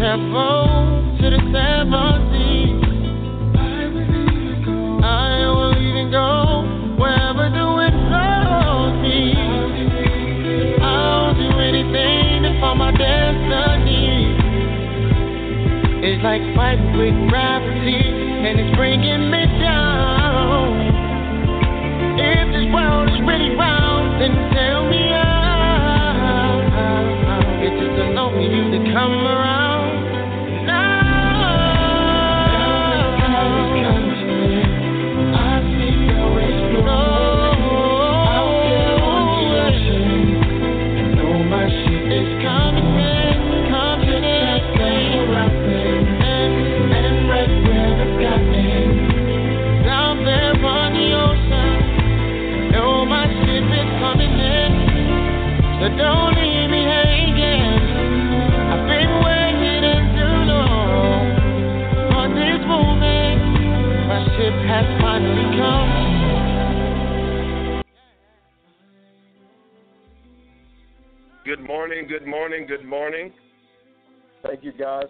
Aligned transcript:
I 0.00 0.77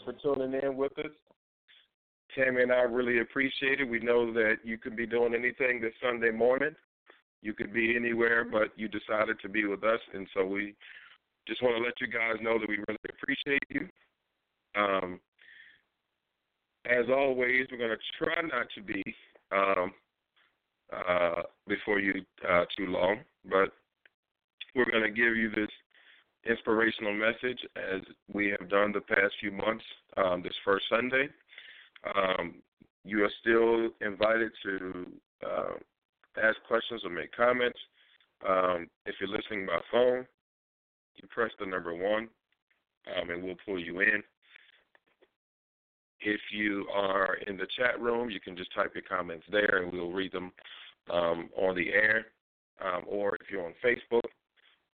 for 0.08 0.34
tuning 0.34 0.60
in 0.62 0.76
with 0.76 0.96
us. 0.98 1.10
Tammy 2.34 2.62
and 2.62 2.72
I 2.72 2.82
really 2.82 3.20
appreciate 3.20 3.80
it. 3.80 3.88
We 3.88 4.00
know 4.00 4.32
that 4.32 4.56
you 4.64 4.78
could 4.78 4.96
be 4.96 5.06
doing 5.06 5.34
anything 5.34 5.80
this 5.80 5.92
Sunday 6.02 6.30
morning. 6.30 6.74
You 7.42 7.52
could 7.52 7.72
be 7.72 7.94
anywhere, 7.96 8.44
but 8.44 8.68
you 8.76 8.88
decided 8.88 9.38
to 9.40 9.48
be 9.48 9.64
with 9.64 9.84
us, 9.84 10.00
and 10.14 10.26
so 10.34 10.44
we 10.44 10.74
just 11.46 11.62
want 11.62 11.76
to 11.76 11.82
let 11.82 11.94
you 12.00 12.08
guys 12.08 12.42
know 12.42 12.58
that 12.58 12.68
we 12.68 12.76
really 12.76 12.98
appreciate 13.10 13.62
you. 13.70 13.88
Um, 14.76 15.20
as 16.86 17.06
always, 17.10 17.66
we're 17.70 17.78
going 17.78 17.90
to 17.90 18.24
try 18.24 18.40
not 18.42 18.66
to 18.74 18.82
be 18.82 19.02
um, 19.52 19.92
uh, 20.92 21.42
before 21.66 22.00
you 22.00 22.24
uh, 22.48 22.64
too 22.76 22.86
long, 22.86 23.18
but 23.44 23.72
we're 24.74 24.90
going 24.90 25.04
to 25.04 25.10
give 25.10 25.36
you 25.36 25.50
this 25.50 25.70
inspirational 26.48 27.14
message 27.14 27.58
as 27.76 28.00
we 28.32 28.48
have 28.58 28.68
done 28.68 28.92
the 28.92 29.00
past 29.00 29.34
few 29.40 29.52
months 29.52 29.84
um, 30.16 30.42
this 30.42 30.54
first 30.64 30.84
Sunday. 30.90 31.28
Um, 32.16 32.56
you 33.04 33.24
are 33.24 33.30
still 33.40 33.90
invited 34.06 34.52
to 34.64 35.06
uh, 35.46 35.74
ask 36.42 36.56
questions 36.66 37.02
or 37.04 37.10
make 37.10 37.32
comments. 37.32 37.78
Um, 38.48 38.88
if 39.06 39.16
you're 39.20 39.28
listening 39.28 39.66
by 39.66 39.80
phone, 39.90 40.26
you 41.16 41.28
press 41.28 41.50
the 41.58 41.66
number 41.66 41.94
one 41.94 42.28
um, 43.16 43.30
and 43.30 43.42
we'll 43.42 43.56
pull 43.66 43.78
you 43.78 44.00
in. 44.00 44.22
If 46.20 46.40
you 46.52 46.86
are 46.94 47.34
in 47.46 47.56
the 47.56 47.66
chat 47.76 48.00
room, 48.00 48.30
you 48.30 48.40
can 48.40 48.56
just 48.56 48.74
type 48.74 48.92
your 48.94 49.04
comments 49.08 49.44
there 49.50 49.82
and 49.82 49.92
we'll 49.92 50.12
read 50.12 50.32
them 50.32 50.52
um, 51.12 51.48
on 51.56 51.76
the 51.76 51.90
air. 51.90 52.26
Um, 52.80 53.02
or 53.08 53.34
if 53.36 53.50
you're 53.50 53.66
on 53.66 53.74
Facebook, 53.84 54.28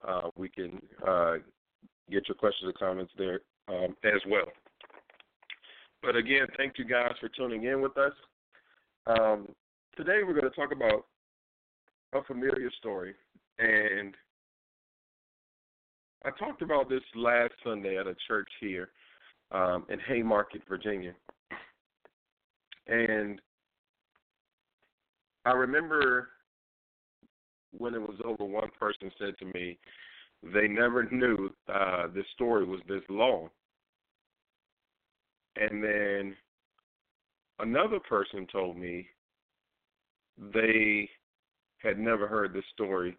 uh, 0.07 0.31
we 0.37 0.49
can 0.49 0.81
uh, 1.07 1.35
get 2.11 2.29
your 2.29 2.37
questions 2.37 2.65
and 2.65 2.75
comments 2.75 3.13
there 3.17 3.41
um, 3.69 3.97
as 4.05 4.21
well. 4.29 4.47
But 6.03 6.17
again, 6.17 6.47
thank 6.57 6.75
you 6.79 6.85
guys 6.85 7.13
for 7.21 7.29
tuning 7.29 7.65
in 7.65 7.81
with 7.81 7.97
us. 7.97 8.13
Um, 9.07 9.49
today 9.97 10.21
we're 10.27 10.39
going 10.39 10.51
to 10.51 10.51
talk 10.51 10.73
about 10.73 11.07
a 12.13 12.23
familiar 12.25 12.71
story, 12.79 13.15
and 13.59 14.15
I 16.25 16.31
talked 16.39 16.63
about 16.63 16.89
this 16.89 17.03
last 17.15 17.53
Sunday 17.65 17.99
at 17.99 18.07
a 18.07 18.15
church 18.29 18.49
here 18.61 18.91
um, 19.53 19.87
in 19.89 19.99
Haymarket, 20.00 20.62
Virginia, 20.69 21.15
and 22.87 23.41
I 25.47 25.53
remember 25.53 26.29
when 27.76 27.94
it 27.94 28.00
was 28.00 28.19
over, 28.25 28.44
one 28.44 28.71
person 28.79 29.11
said 29.19 29.35
to 29.38 29.47
me, 29.47 29.79
they 30.53 30.69
never 30.69 31.09
knew 31.11 31.50
uh, 31.73 32.09
this 32.15 32.26
story 32.35 32.65
was 32.65 32.81
this 32.88 33.03
long. 33.09 33.49
And 35.56 35.82
then 35.82 36.37
another 37.61 38.00
person 38.00 38.47
told 38.50 38.76
me 38.76 39.06
they 40.53 41.09
had 41.79 41.99
never 41.99 42.26
heard 42.26 42.53
this 42.53 42.65
story 42.73 43.17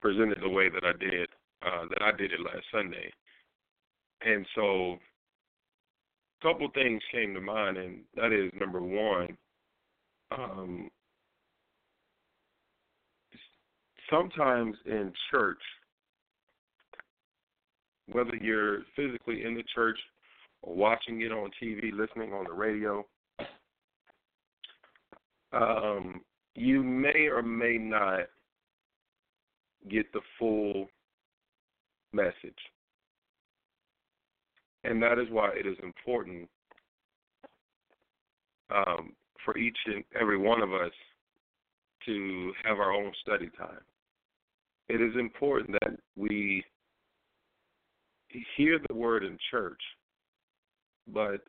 presented 0.00 0.38
the 0.42 0.48
way 0.48 0.68
that 0.68 0.84
I 0.84 0.92
did, 0.98 1.28
uh, 1.62 1.86
that 1.88 2.02
I 2.02 2.12
did 2.16 2.32
it 2.32 2.40
last 2.40 2.64
Sunday. 2.72 3.10
And 4.20 4.46
so 4.54 4.98
a 6.40 6.46
couple 6.46 6.68
things 6.74 7.02
came 7.10 7.34
to 7.34 7.40
mind, 7.40 7.78
and 7.78 8.00
that 8.16 8.32
is 8.32 8.50
number 8.58 8.82
one, 8.82 9.36
um, 10.30 10.90
sometimes 14.10 14.76
in 14.86 15.12
church, 15.30 15.60
whether 18.10 18.34
you're 18.36 18.80
physically 18.96 19.44
in 19.44 19.54
the 19.54 19.64
church 19.74 19.98
or 20.62 20.74
watching 20.74 21.20
it 21.22 21.32
on 21.32 21.50
TV, 21.62 21.92
listening 21.92 22.32
on 22.32 22.44
the 22.44 22.52
radio, 22.52 23.04
um, 25.52 26.20
you 26.54 26.82
may 26.82 27.28
or 27.28 27.42
may 27.42 27.78
not 27.78 28.26
get 29.88 30.12
the 30.12 30.20
full 30.38 30.86
message. 32.12 32.34
And 34.84 35.02
that 35.02 35.18
is 35.18 35.26
why 35.30 35.50
it 35.58 35.66
is 35.66 35.76
important 35.82 36.48
um, 38.74 39.12
for 39.44 39.56
each 39.56 39.76
and 39.86 40.04
every 40.20 40.38
one 40.38 40.62
of 40.62 40.72
us 40.72 40.92
to 42.06 42.52
have 42.64 42.78
our 42.78 42.92
own 42.92 43.12
study 43.22 43.50
time. 43.56 43.80
It 44.88 45.00
is 45.00 45.14
important 45.18 45.76
that 45.82 45.96
we 46.16 46.62
hear 48.56 48.78
the 48.88 48.94
word 48.94 49.24
in 49.24 49.38
church, 49.50 49.80
but 51.12 51.40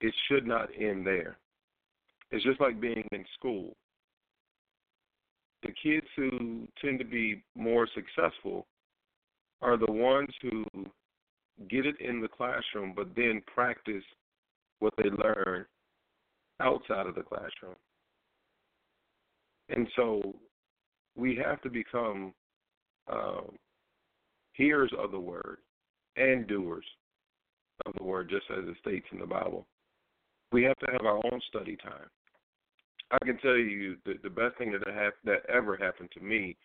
it 0.00 0.14
should 0.28 0.46
not 0.46 0.68
end 0.78 1.06
there. 1.06 1.38
It's 2.30 2.44
just 2.44 2.60
like 2.60 2.80
being 2.80 3.06
in 3.12 3.24
school. 3.38 3.76
The 5.62 5.72
kids 5.82 6.06
who 6.16 6.68
tend 6.82 6.98
to 6.98 7.04
be 7.04 7.42
more 7.56 7.88
successful 7.94 8.66
are 9.62 9.78
the 9.78 9.90
ones 9.90 10.28
who 10.42 10.64
get 11.70 11.86
it 11.86 11.98
in 12.00 12.20
the 12.20 12.28
classroom, 12.28 12.92
but 12.94 13.14
then 13.16 13.40
practice 13.46 14.04
what 14.80 14.92
they 14.98 15.08
learn 15.08 15.64
outside 16.60 17.06
of 17.06 17.14
the 17.14 17.22
classroom. 17.22 17.76
And 19.70 19.88
so 19.96 20.34
we 21.16 21.36
have 21.36 21.60
to 21.62 21.70
become 21.70 22.32
um, 23.10 23.56
hearers 24.52 24.92
of 24.98 25.10
the 25.10 25.18
word 25.18 25.58
and 26.16 26.46
doers 26.46 26.84
of 27.86 27.92
the 27.96 28.04
word, 28.04 28.30
just 28.30 28.44
as 28.50 28.64
it 28.68 28.76
states 28.80 29.06
in 29.12 29.18
the 29.18 29.26
Bible. 29.26 29.66
We 30.52 30.62
have 30.64 30.78
to 30.78 30.86
have 30.92 31.04
our 31.04 31.16
own 31.16 31.40
study 31.48 31.76
time. 31.76 32.08
I 33.10 33.18
can 33.24 33.38
tell 33.38 33.56
you 33.56 33.96
that 34.06 34.22
the 34.22 34.30
best 34.30 34.56
thing 34.58 34.72
that 34.72 34.82
ha- 34.86 35.10
that 35.24 35.44
ever 35.48 35.76
happened 35.76 36.10
to 36.14 36.20
me 36.20 36.56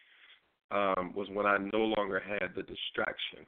um, 0.72 1.14
was 1.16 1.28
when 1.34 1.46
I 1.46 1.58
no 1.74 1.80
longer 1.98 2.20
had 2.20 2.50
the 2.56 2.64
distraction 2.64 3.46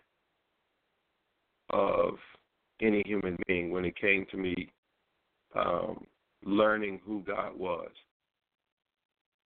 of 1.69 2.15
any 2.81 3.03
human 3.05 3.37
being 3.47 3.71
when 3.71 3.85
it 3.85 3.95
came 3.99 4.25
to 4.31 4.37
me 4.37 4.69
um, 5.55 6.03
learning 6.43 6.99
who 7.05 7.21
God 7.21 7.57
was 7.57 7.89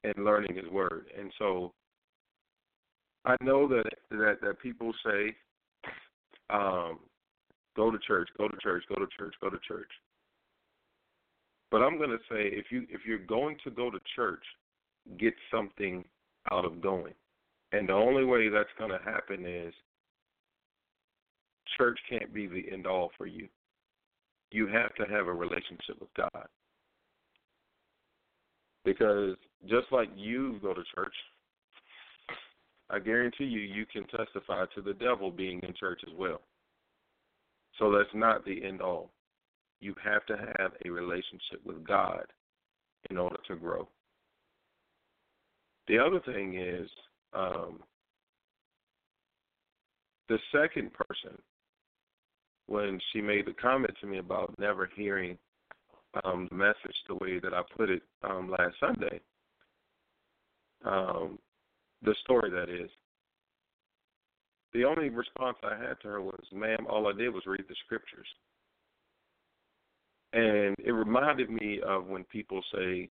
and 0.05 0.25
learning 0.25 0.55
His 0.55 0.69
Word. 0.71 1.07
And 1.17 1.31
so 1.39 1.73
I 3.25 3.35
know 3.41 3.67
that 3.67 3.89
that 4.11 4.37
that 4.41 4.61
people 4.61 4.93
say, 5.05 5.35
um, 6.49 6.99
"Go 7.75 7.91
to 7.91 7.97
church, 7.99 8.29
go 8.37 8.47
to 8.47 8.57
church, 8.61 8.83
go 8.89 8.95
to 8.95 9.07
church, 9.17 9.35
go 9.41 9.49
to 9.49 9.59
church." 9.67 9.91
But 11.71 11.81
I'm 11.81 11.97
going 11.97 12.11
to 12.11 12.19
say, 12.29 12.47
if 12.47 12.67
you 12.71 12.85
if 12.89 13.01
you're 13.05 13.17
going 13.17 13.57
to 13.63 13.71
go 13.71 13.89
to 13.89 13.99
church, 14.15 14.43
get 15.17 15.33
something 15.51 16.05
out 16.51 16.65
of 16.65 16.81
going, 16.81 17.13
and 17.71 17.89
the 17.89 17.93
only 17.93 18.23
way 18.23 18.49
that's 18.49 18.69
going 18.77 18.91
to 18.91 18.99
happen 19.03 19.45
is 19.45 19.73
church 21.77 21.99
can't 22.09 22.33
be 22.33 22.47
the 22.47 22.71
end 22.71 22.85
all 22.87 23.11
for 23.17 23.25
you. 23.25 23.47
You 24.51 24.67
have 24.67 24.93
to 24.95 25.03
have 25.11 25.27
a 25.27 25.33
relationship 25.33 25.99
with 25.99 26.13
God. 26.15 26.47
Because 28.83 29.35
just 29.67 29.91
like 29.91 30.09
you 30.15 30.59
go 30.61 30.73
to 30.73 30.83
church, 30.93 31.13
I 32.89 32.99
guarantee 32.99 33.45
you, 33.45 33.61
you 33.61 33.85
can 33.85 34.05
testify 34.07 34.65
to 34.75 34.81
the 34.81 34.93
devil 34.93 35.31
being 35.31 35.59
in 35.63 35.73
church 35.79 36.01
as 36.07 36.13
well. 36.17 36.41
So 37.79 37.91
that's 37.91 38.13
not 38.13 38.45
the 38.45 38.63
end 38.63 38.81
all. 38.81 39.11
You 39.81 39.95
have 40.03 40.25
to 40.27 40.37
have 40.37 40.71
a 40.85 40.89
relationship 40.89 41.61
with 41.65 41.85
God 41.85 42.25
in 43.09 43.17
order 43.17 43.37
to 43.47 43.55
grow. 43.55 43.87
The 45.87 45.99
other 45.99 46.19
thing 46.25 46.57
is 46.57 46.89
um, 47.33 47.79
the 50.29 50.37
second 50.51 50.91
person, 50.93 51.37
when 52.67 52.99
she 53.11 53.21
made 53.21 53.45
the 53.45 53.53
comment 53.53 53.93
to 54.01 54.07
me 54.07 54.17
about 54.17 54.57
never 54.57 54.89
hearing 54.95 55.37
um, 56.23 56.47
the 56.49 56.55
message 56.55 56.95
the 57.07 57.15
way 57.15 57.39
that 57.39 57.53
I 57.53 57.61
put 57.75 57.89
it 57.89 58.01
um, 58.23 58.49
last 58.49 58.75
Sunday, 58.79 59.19
um, 60.85 61.39
the 62.03 62.15
story 62.23 62.49
that 62.51 62.69
is. 62.69 62.89
The 64.73 64.83
only 64.83 65.09
response 65.09 65.57
I 65.63 65.77
had 65.77 65.99
to 66.01 66.07
her 66.09 66.21
was, 66.21 66.43
"Ma'am, 66.51 66.85
all 66.89 67.07
I 67.07 67.13
did 67.13 67.33
was 67.33 67.45
read 67.45 67.63
the 67.67 67.75
scriptures." 67.85 68.27
And 70.33 70.75
it 70.83 70.91
reminded 70.91 71.49
me 71.49 71.79
of 71.81 72.07
when 72.07 72.25
people 72.25 72.61
say, 72.73 73.09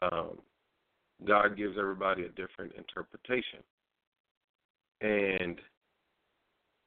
um, 0.00 0.38
God 1.26 1.56
gives 1.56 1.76
everybody 1.78 2.24
a 2.24 2.30
different 2.30 2.72
interpretation. 2.78 3.60
And 5.02 5.60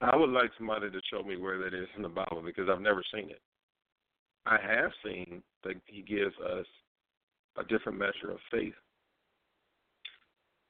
I 0.02 0.16
would 0.16 0.32
like 0.32 0.50
somebody 0.58 0.90
to 0.90 1.00
show 1.12 1.22
me 1.22 1.38
where 1.38 1.60
that 1.60 1.74
is 1.74 1.88
in 1.96 2.02
the 2.02 2.10
Bible 2.10 2.42
because 2.44 2.68
I've 2.68 2.82
never 2.82 3.04
seen 3.14 3.30
it. 3.30 3.42
I 4.48 4.58
have 4.62 4.92
seen 5.04 5.44
that 5.64 5.76
He 5.86 6.02
gives 6.02 6.36
us 6.40 6.66
a 7.58 7.64
different 7.64 8.00
measure 8.00 8.32
of 8.32 8.40
faith. 8.52 8.74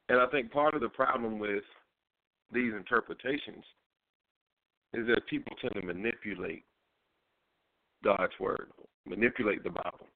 And 0.09 0.19
I 0.19 0.27
think 0.27 0.51
part 0.51 0.75
of 0.75 0.81
the 0.81 0.89
problem 0.89 1.39
with 1.39 1.63
these 2.51 2.73
interpretations 2.73 3.63
is 4.93 5.07
that 5.07 5.27
people 5.27 5.55
tend 5.59 5.73
to 5.73 5.81
manipulate 5.81 6.63
God's 8.03 8.33
word, 8.39 8.71
manipulate 9.05 9.63
the 9.63 9.71
Bible 9.71 10.07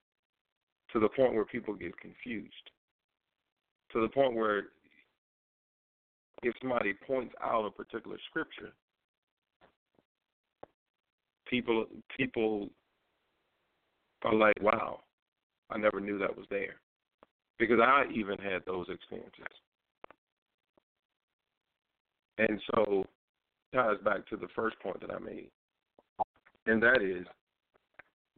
to 0.94 1.00
the 1.00 1.10
point 1.10 1.34
where 1.34 1.46
people 1.46 1.74
get 1.74 1.98
confused. 2.00 2.70
To 3.94 4.02
the 4.02 4.10
point 4.10 4.36
where 4.36 4.68
if 6.44 6.54
somebody 6.62 6.94
points 6.94 7.34
out 7.42 7.66
a 7.66 7.72
particular 7.72 8.18
scripture, 8.30 8.72
people 11.48 11.88
people 12.16 12.70
are 14.24 14.36
like, 14.36 14.56
"Wow, 14.62 15.04
I 15.70 15.78
never 15.78 16.00
knew 16.00 16.20
that 16.20 16.36
was 16.36 16.48
there," 16.50 16.80
because 17.58 17.80
I 17.80 18.06
even 18.14 18.38
had 18.38 18.64
those 18.66 18.88
experiences. 18.90 19.46
And 22.40 22.60
so 22.74 23.06
ties 23.76 23.98
back 24.04 24.26
to 24.30 24.38
the 24.38 24.48
first 24.56 24.80
point 24.80 25.02
that 25.02 25.12
I 25.12 25.20
made, 25.20 25.50
and 26.66 26.82
that 26.82 27.02
is 27.02 27.28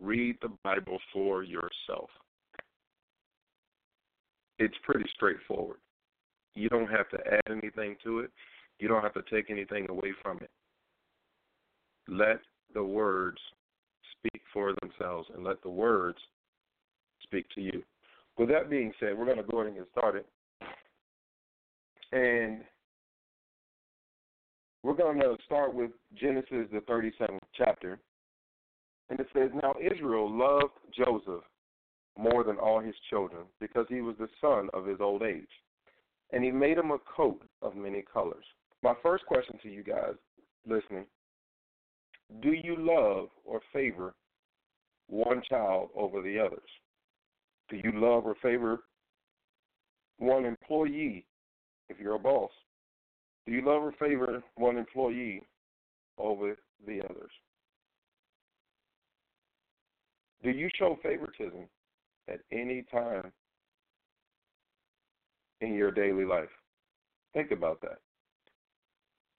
read 0.01 0.37
the 0.41 0.49
Bible 0.63 0.97
for 1.13 1.43
yourself. 1.43 2.09
It's 4.57 4.73
pretty 4.83 5.07
straightforward. 5.15 5.77
You 6.55 6.67
don't 6.67 6.89
have 6.89 7.09
to 7.09 7.17
add 7.31 7.51
anything 7.51 7.95
to 8.03 8.19
it. 8.19 8.31
You 8.79 8.87
don't 8.87 9.03
have 9.03 9.13
to 9.13 9.23
take 9.31 9.51
anything 9.51 9.87
away 9.89 10.13
from 10.23 10.37
it. 10.37 10.49
Let 12.07 12.39
the 12.73 12.83
words 12.83 13.37
speak 14.17 14.41
for 14.51 14.73
themselves 14.81 15.29
and 15.35 15.43
let 15.43 15.61
the 15.61 15.69
words 15.69 16.17
speak 17.21 17.45
to 17.53 17.61
you. 17.61 17.83
With 18.37 18.49
that 18.49 18.69
being 18.69 18.91
said, 18.99 19.15
we're 19.15 19.25
going 19.25 19.37
to 19.37 19.43
go 19.43 19.59
ahead 19.59 19.73
and 19.73 19.77
get 19.77 19.87
started. 19.91 20.25
And 22.11 22.61
we're 24.83 24.95
going 24.95 25.19
to 25.19 25.37
start 25.45 25.73
with 25.73 25.91
Genesis, 26.15 26.67
the 26.71 26.81
37th 26.89 27.39
chapter. 27.55 27.99
And 29.09 29.19
it 29.19 29.27
says, 29.33 29.49
Now 29.61 29.75
Israel 29.79 30.29
loved 30.31 30.73
Joseph 30.95 31.43
more 32.17 32.43
than 32.43 32.57
all 32.57 32.79
his 32.79 32.95
children, 33.09 33.43
because 33.59 33.85
he 33.89 34.01
was 34.01 34.15
the 34.19 34.27
son 34.39 34.69
of 34.73 34.85
his 34.85 34.97
old 34.99 35.23
age. 35.23 35.47
And 36.31 36.43
he 36.43 36.51
made 36.51 36.77
him 36.77 36.91
a 36.91 36.97
coat 37.15 37.41
of 37.61 37.75
many 37.75 38.03
colors. 38.11 38.43
My 38.83 38.93
first 39.03 39.25
question 39.25 39.57
to 39.63 39.69
you 39.69 39.83
guys 39.83 40.15
listening 40.67 41.05
Do 42.41 42.51
you 42.51 42.75
love 42.77 43.29
or 43.45 43.61
favor 43.71 44.13
one 45.07 45.41
child 45.47 45.89
over 45.95 46.21
the 46.21 46.39
others? 46.39 46.59
Do 47.69 47.77
you 47.77 47.91
love 47.93 48.25
or 48.25 48.35
favor 48.41 48.83
one 50.17 50.45
employee 50.45 51.25
if 51.89 51.97
you're 51.99 52.15
a 52.15 52.19
boss 52.19 52.51
do 53.45 53.51
you 53.51 53.61
love 53.61 53.83
or 53.83 53.93
favor 53.93 54.43
one 54.55 54.77
employee 54.77 55.43
over 56.17 56.55
the 56.85 57.01
others? 57.09 57.31
Do 60.43 60.49
you 60.49 60.69
show 60.77 60.97
favoritism 61.03 61.65
at 62.27 62.39
any 62.51 62.83
time 62.91 63.31
in 65.61 65.73
your 65.73 65.91
daily 65.91 66.25
life? 66.25 66.49
Think 67.33 67.51
about 67.51 67.81
that. 67.81 67.99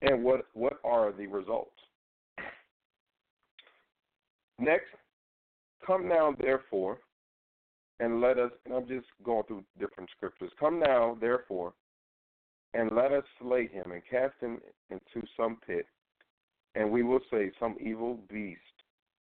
And 0.01 0.23
what 0.23 0.45
what 0.53 0.79
are 0.83 1.11
the 1.11 1.27
results? 1.27 1.71
Next, 4.59 4.89
come 5.85 6.07
now 6.07 6.35
therefore 6.39 6.99
and 7.99 8.21
let 8.21 8.37
us 8.37 8.51
and 8.65 8.73
I'm 8.73 8.87
just 8.87 9.07
going 9.23 9.43
through 9.43 9.63
different 9.79 10.09
scriptures. 10.15 10.51
Come 10.59 10.79
now 10.79 11.17
therefore 11.19 11.73
and 12.73 12.91
let 12.95 13.11
us 13.11 13.23
slay 13.41 13.67
him 13.67 13.91
and 13.91 14.01
cast 14.09 14.33
him 14.39 14.59
into 14.89 15.27
some 15.37 15.57
pit, 15.65 15.85
and 16.75 16.89
we 16.89 17.03
will 17.03 17.19
say, 17.31 17.51
Some 17.59 17.75
evil 17.79 18.19
beast 18.29 18.59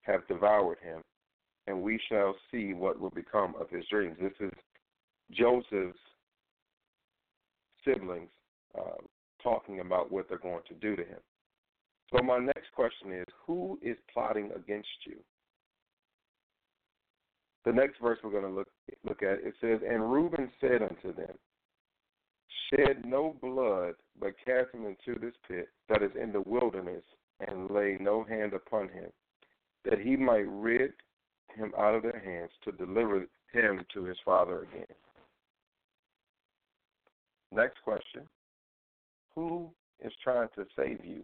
have 0.03 0.27
devoured 0.27 0.79
him, 0.83 1.03
and 1.67 1.83
we 1.83 2.01
shall 2.09 2.35
see 2.51 2.73
what 2.73 2.99
will 2.99 3.11
become 3.11 3.55
of 3.61 3.69
his 3.71 3.85
dreams. 3.91 4.17
This 4.21 4.33
is 4.41 4.53
Joseph's 5.31 5.99
siblings 7.85 8.31
uh, 8.79 9.03
talking 9.43 9.81
about 9.81 10.11
what 10.11 10.29
they're 10.29 10.39
going 10.39 10.63
to 10.69 10.75
do 10.75 10.97
to 10.97 11.03
him. 11.03 11.19
So 12.15 12.23
my 12.23 12.39
next 12.39 12.73
question 12.75 13.13
is, 13.13 13.27
who 13.47 13.79
is 13.83 13.97
plotting 14.13 14.51
against 14.55 14.89
you? 15.07 15.17
The 17.65 17.73
next 17.73 18.01
verse 18.03 18.19
we're 18.23 18.31
going 18.31 18.43
to 18.43 18.51
look 18.51 18.69
look 19.09 19.23
at 19.23 19.39
it 19.45 19.55
says, 19.61 19.81
and 19.89 20.13
Reuben 20.13 20.51
said 20.61 20.83
unto 20.83 21.15
them, 21.15 21.37
Shed 22.71 23.05
no 23.05 23.37
blood, 23.41 23.95
but 24.19 24.35
cast 24.45 24.75
him 24.75 24.87
into 24.87 25.19
this 25.19 25.35
pit 25.49 25.69
that 25.89 26.03
is 26.03 26.11
in 26.21 26.33
the 26.33 26.41
wilderness, 26.43 27.05
and 27.47 27.71
lay 27.71 27.97
no 28.01 28.25
hand 28.25 28.53
upon 28.53 28.89
him, 28.89 29.11
that 29.85 29.99
he 29.99 30.17
might 30.17 30.47
rid 30.49 30.93
him 31.55 31.73
out 31.79 31.95
of 31.95 32.03
their 32.03 32.21
hands 32.25 32.51
to 32.65 32.73
deliver 32.73 33.27
him 33.53 33.85
to 33.93 34.05
his 34.05 34.17
father 34.25 34.63
again. 34.63 34.87
Next 37.51 37.77
question 37.85 38.23
Who 39.35 39.71
is 40.03 40.13
trying 40.23 40.49
to 40.57 40.65
save 40.77 41.05
you? 41.05 41.23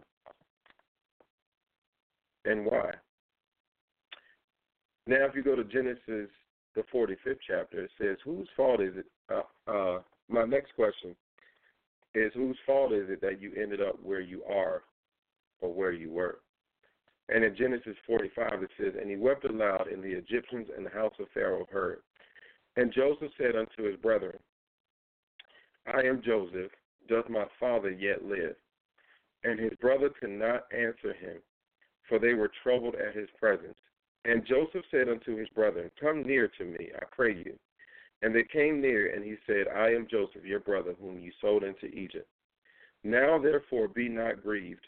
And 2.44 2.64
why? 2.64 2.92
Now, 5.06 5.24
if 5.24 5.34
you 5.34 5.42
go 5.42 5.56
to 5.56 5.64
Genesis, 5.64 6.30
the 6.74 6.82
45th 6.94 7.38
chapter, 7.46 7.84
it 7.84 7.90
says, 7.98 8.18
Whose 8.24 8.48
fault 8.56 8.80
is 8.80 8.94
it? 8.96 9.06
Uh, 9.32 9.70
uh, 9.70 9.98
my 10.28 10.44
next 10.44 10.74
question 10.74 11.14
is 12.14 12.32
Whose 12.34 12.58
fault 12.66 12.92
is 12.92 13.08
it 13.10 13.20
that 13.20 13.40
you 13.40 13.52
ended 13.60 13.80
up 13.80 13.98
where 14.02 14.20
you 14.20 14.42
are 14.44 14.82
or 15.60 15.72
where 15.72 15.92
you 15.92 16.10
were? 16.10 16.38
And 17.28 17.44
in 17.44 17.54
Genesis 17.56 17.96
45, 18.06 18.62
it 18.62 18.70
says, 18.78 18.94
And 18.98 19.10
he 19.10 19.16
wept 19.16 19.44
aloud, 19.44 19.88
and 19.92 20.02
the 20.02 20.12
Egyptians 20.12 20.68
and 20.74 20.86
the 20.86 20.90
house 20.90 21.12
of 21.20 21.26
Pharaoh 21.34 21.66
heard. 21.70 22.00
And 22.76 22.92
Joseph 22.92 23.32
said 23.36 23.54
unto 23.54 23.88
his 23.88 24.00
brethren, 24.00 24.38
I 25.86 26.00
am 26.00 26.22
Joseph, 26.24 26.70
doth 27.08 27.28
my 27.28 27.44
father 27.60 27.90
yet 27.90 28.24
live? 28.24 28.56
And 29.44 29.58
his 29.58 29.72
brother 29.80 30.10
could 30.20 30.30
not 30.30 30.64
answer 30.72 31.12
him, 31.14 31.38
for 32.08 32.18
they 32.18 32.34
were 32.34 32.50
troubled 32.62 32.94
at 32.94 33.14
his 33.14 33.28
presence. 33.38 33.76
And 34.24 34.46
Joseph 34.46 34.84
said 34.90 35.08
unto 35.08 35.36
his 35.36 35.48
brethren, 35.50 35.90
Come 36.00 36.22
near 36.22 36.48
to 36.58 36.64
me, 36.64 36.90
I 36.96 37.04
pray 37.14 37.34
you. 37.34 37.58
And 38.22 38.34
they 38.34 38.44
came 38.44 38.80
near, 38.80 39.14
and 39.14 39.24
he 39.24 39.36
said, 39.46 39.66
I 39.74 39.90
am 39.90 40.08
Joseph, 40.10 40.44
your 40.44 40.60
brother, 40.60 40.94
whom 41.00 41.20
you 41.20 41.30
sold 41.40 41.62
into 41.62 41.86
Egypt. 41.86 42.28
Now 43.04 43.38
therefore 43.38 43.88
be 43.88 44.08
not 44.08 44.42
grieved, 44.42 44.86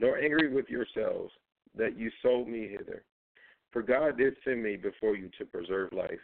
nor 0.00 0.18
angry 0.18 0.52
with 0.52 0.68
yourselves, 0.70 1.32
that 1.76 1.98
you 1.98 2.10
sold 2.22 2.48
me 2.48 2.68
hither. 2.68 3.04
For 3.70 3.82
God 3.82 4.16
did 4.16 4.34
send 4.44 4.62
me 4.62 4.76
before 4.76 5.14
you 5.14 5.30
to 5.38 5.44
preserve 5.44 5.92
life. 5.92 6.20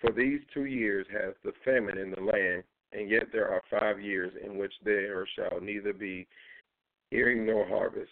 For 0.00 0.12
these 0.12 0.40
two 0.52 0.66
years 0.66 1.06
hath 1.10 1.34
the 1.42 1.52
famine 1.64 1.98
in 1.98 2.10
the 2.10 2.20
land, 2.20 2.62
and 2.92 3.10
yet 3.10 3.24
there 3.32 3.48
are 3.48 3.62
five 3.70 4.00
years 4.00 4.32
in 4.44 4.58
which 4.58 4.72
there 4.84 5.26
shall 5.34 5.60
neither 5.60 5.92
be 5.92 6.26
earing 7.10 7.46
nor 7.46 7.66
harvest. 7.66 8.10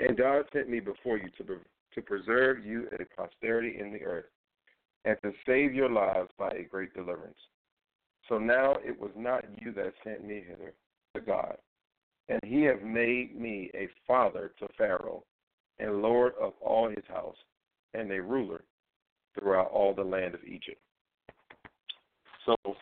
And 0.00 0.16
God 0.16 0.44
sent 0.52 0.68
me 0.68 0.80
before 0.80 1.18
you 1.18 1.28
to, 1.38 1.58
to 1.94 2.02
preserve 2.02 2.64
you 2.64 2.88
a 2.92 3.04
posterity 3.14 3.78
in 3.78 3.92
the 3.92 4.02
earth, 4.02 4.26
and 5.04 5.16
to 5.22 5.32
save 5.46 5.74
your 5.74 5.90
lives 5.90 6.30
by 6.38 6.50
a 6.50 6.68
great 6.68 6.92
deliverance. 6.94 7.38
So 8.28 8.38
now 8.38 8.74
it 8.84 8.98
was 8.98 9.10
not 9.16 9.44
you 9.60 9.72
that 9.72 9.92
sent 10.04 10.24
me 10.24 10.44
hither, 10.46 10.74
to 11.14 11.20
God. 11.20 11.56
And 12.28 12.40
he 12.44 12.62
hath 12.62 12.82
made 12.82 13.38
me 13.38 13.70
a 13.74 13.88
father 14.06 14.52
to 14.60 14.68
Pharaoh, 14.78 15.24
and 15.78 16.02
Lord 16.02 16.34
of 16.40 16.52
all 16.60 16.88
his 16.88 17.04
house, 17.08 17.36
and 17.94 18.10
a 18.12 18.22
ruler 18.22 18.62
throughout 19.38 19.70
all 19.70 19.94
the 19.94 20.02
land 20.02 20.34
of 20.34 20.44
Egypt. 20.44 20.80
So 22.46 22.54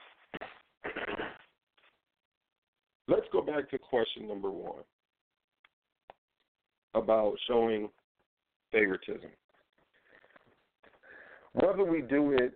let's 3.09 3.27
go 3.33 3.41
back 3.41 3.71
to 3.71 3.79
question 3.79 4.29
number 4.29 4.51
one 4.51 4.83
about 6.95 7.35
showing 7.47 7.89
favoritism. 8.73 9.31
Whether 11.53 11.85
we 11.85 12.03
do 12.03 12.33
it 12.33 12.53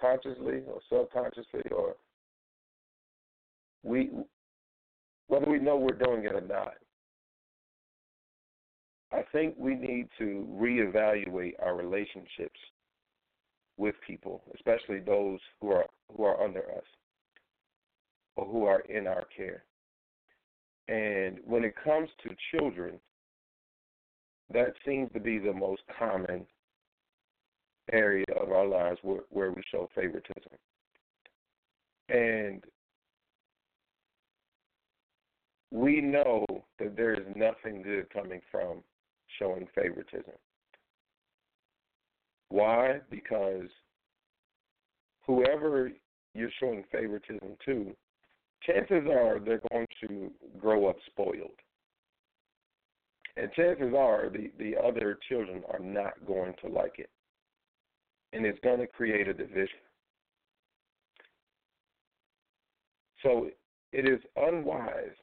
consciously 0.00 0.62
or 0.66 0.80
subconsciously 0.90 1.62
or 1.70 1.96
we 3.82 4.10
whether 5.28 5.50
we 5.50 5.58
know 5.58 5.76
we're 5.76 5.98
doing 5.98 6.24
it 6.24 6.32
or 6.32 6.40
not, 6.40 6.74
I 9.12 9.22
think 9.32 9.54
we 9.58 9.74
need 9.74 10.08
to 10.18 10.46
reevaluate 10.52 11.54
our 11.60 11.74
relationships 11.74 12.60
with 13.76 13.94
people, 14.06 14.42
especially 14.54 15.00
those 15.00 15.40
who 15.60 15.70
are 15.70 15.86
who 16.16 16.24
are 16.24 16.42
under 16.42 16.60
us 16.60 16.84
or 18.36 18.46
who 18.46 18.64
are 18.64 18.80
in 18.80 19.06
our 19.06 19.24
care. 19.36 19.64
And 20.88 21.38
when 21.44 21.64
it 21.64 21.74
comes 21.82 22.08
to 22.22 22.36
children, 22.52 23.00
that 24.52 24.74
seems 24.84 25.10
to 25.12 25.20
be 25.20 25.38
the 25.38 25.52
most 25.52 25.82
common 25.98 26.46
area 27.92 28.26
of 28.40 28.50
our 28.50 28.66
lives 28.66 28.98
where, 29.02 29.20
where 29.30 29.52
we 29.52 29.62
show 29.70 29.88
favoritism. 29.94 30.52
And 32.08 32.62
we 35.72 36.00
know 36.00 36.44
that 36.78 36.96
there 36.96 37.14
is 37.14 37.26
nothing 37.34 37.82
good 37.82 38.08
coming 38.10 38.40
from 38.50 38.78
showing 39.38 39.66
favoritism. 39.74 40.32
Why? 42.48 43.00
Because 43.10 43.68
whoever 45.26 45.90
you're 46.34 46.50
showing 46.60 46.84
favoritism 46.92 47.56
to, 47.66 47.94
chances 48.62 49.08
are 49.10 49.40
they're 49.40 49.60
going 49.72 49.86
to 50.08 50.30
grow 50.58 50.86
up 50.86 50.96
spoiled. 51.06 51.50
And 53.36 53.52
chances 53.52 53.92
are 53.96 54.30
the, 54.30 54.50
the 54.58 54.76
other 54.78 55.18
children 55.28 55.62
are 55.72 55.80
not 55.80 56.14
going 56.26 56.54
to 56.62 56.68
like 56.70 56.98
it. 56.98 57.10
And 58.36 58.44
it's 58.44 58.58
going 58.62 58.80
to 58.80 58.86
create 58.86 59.28
a 59.28 59.32
division. 59.32 59.78
So 63.22 63.48
it 63.92 64.06
is 64.06 64.20
unwise 64.36 65.16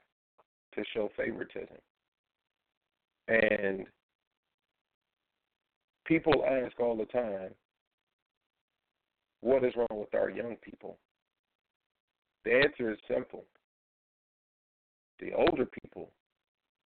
to 0.73 0.83
show 0.95 1.11
favoritism. 1.15 1.77
And 3.27 3.85
people 6.05 6.43
ask 6.43 6.79
all 6.79 6.97
the 6.97 7.05
time, 7.05 7.51
what 9.41 9.63
is 9.63 9.73
wrong 9.75 9.99
with 9.99 10.15
our 10.15 10.31
young 10.31 10.55
people? 10.63 10.97
The 12.45 12.63
answer 12.63 12.93
is 12.93 12.97
simple. 13.07 13.43
The 15.19 15.33
older 15.33 15.67
people 15.67 16.09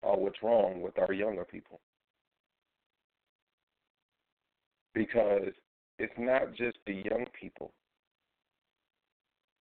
are 0.01 0.17
what's 0.17 0.41
wrong 0.41 0.81
with 0.81 0.97
our 0.97 1.13
younger 1.13 1.45
people. 1.45 1.79
Because 4.95 5.53
it's 5.99 6.13
not 6.17 6.53
just 6.55 6.77
the 6.85 7.03
young 7.05 7.25
people 7.39 7.71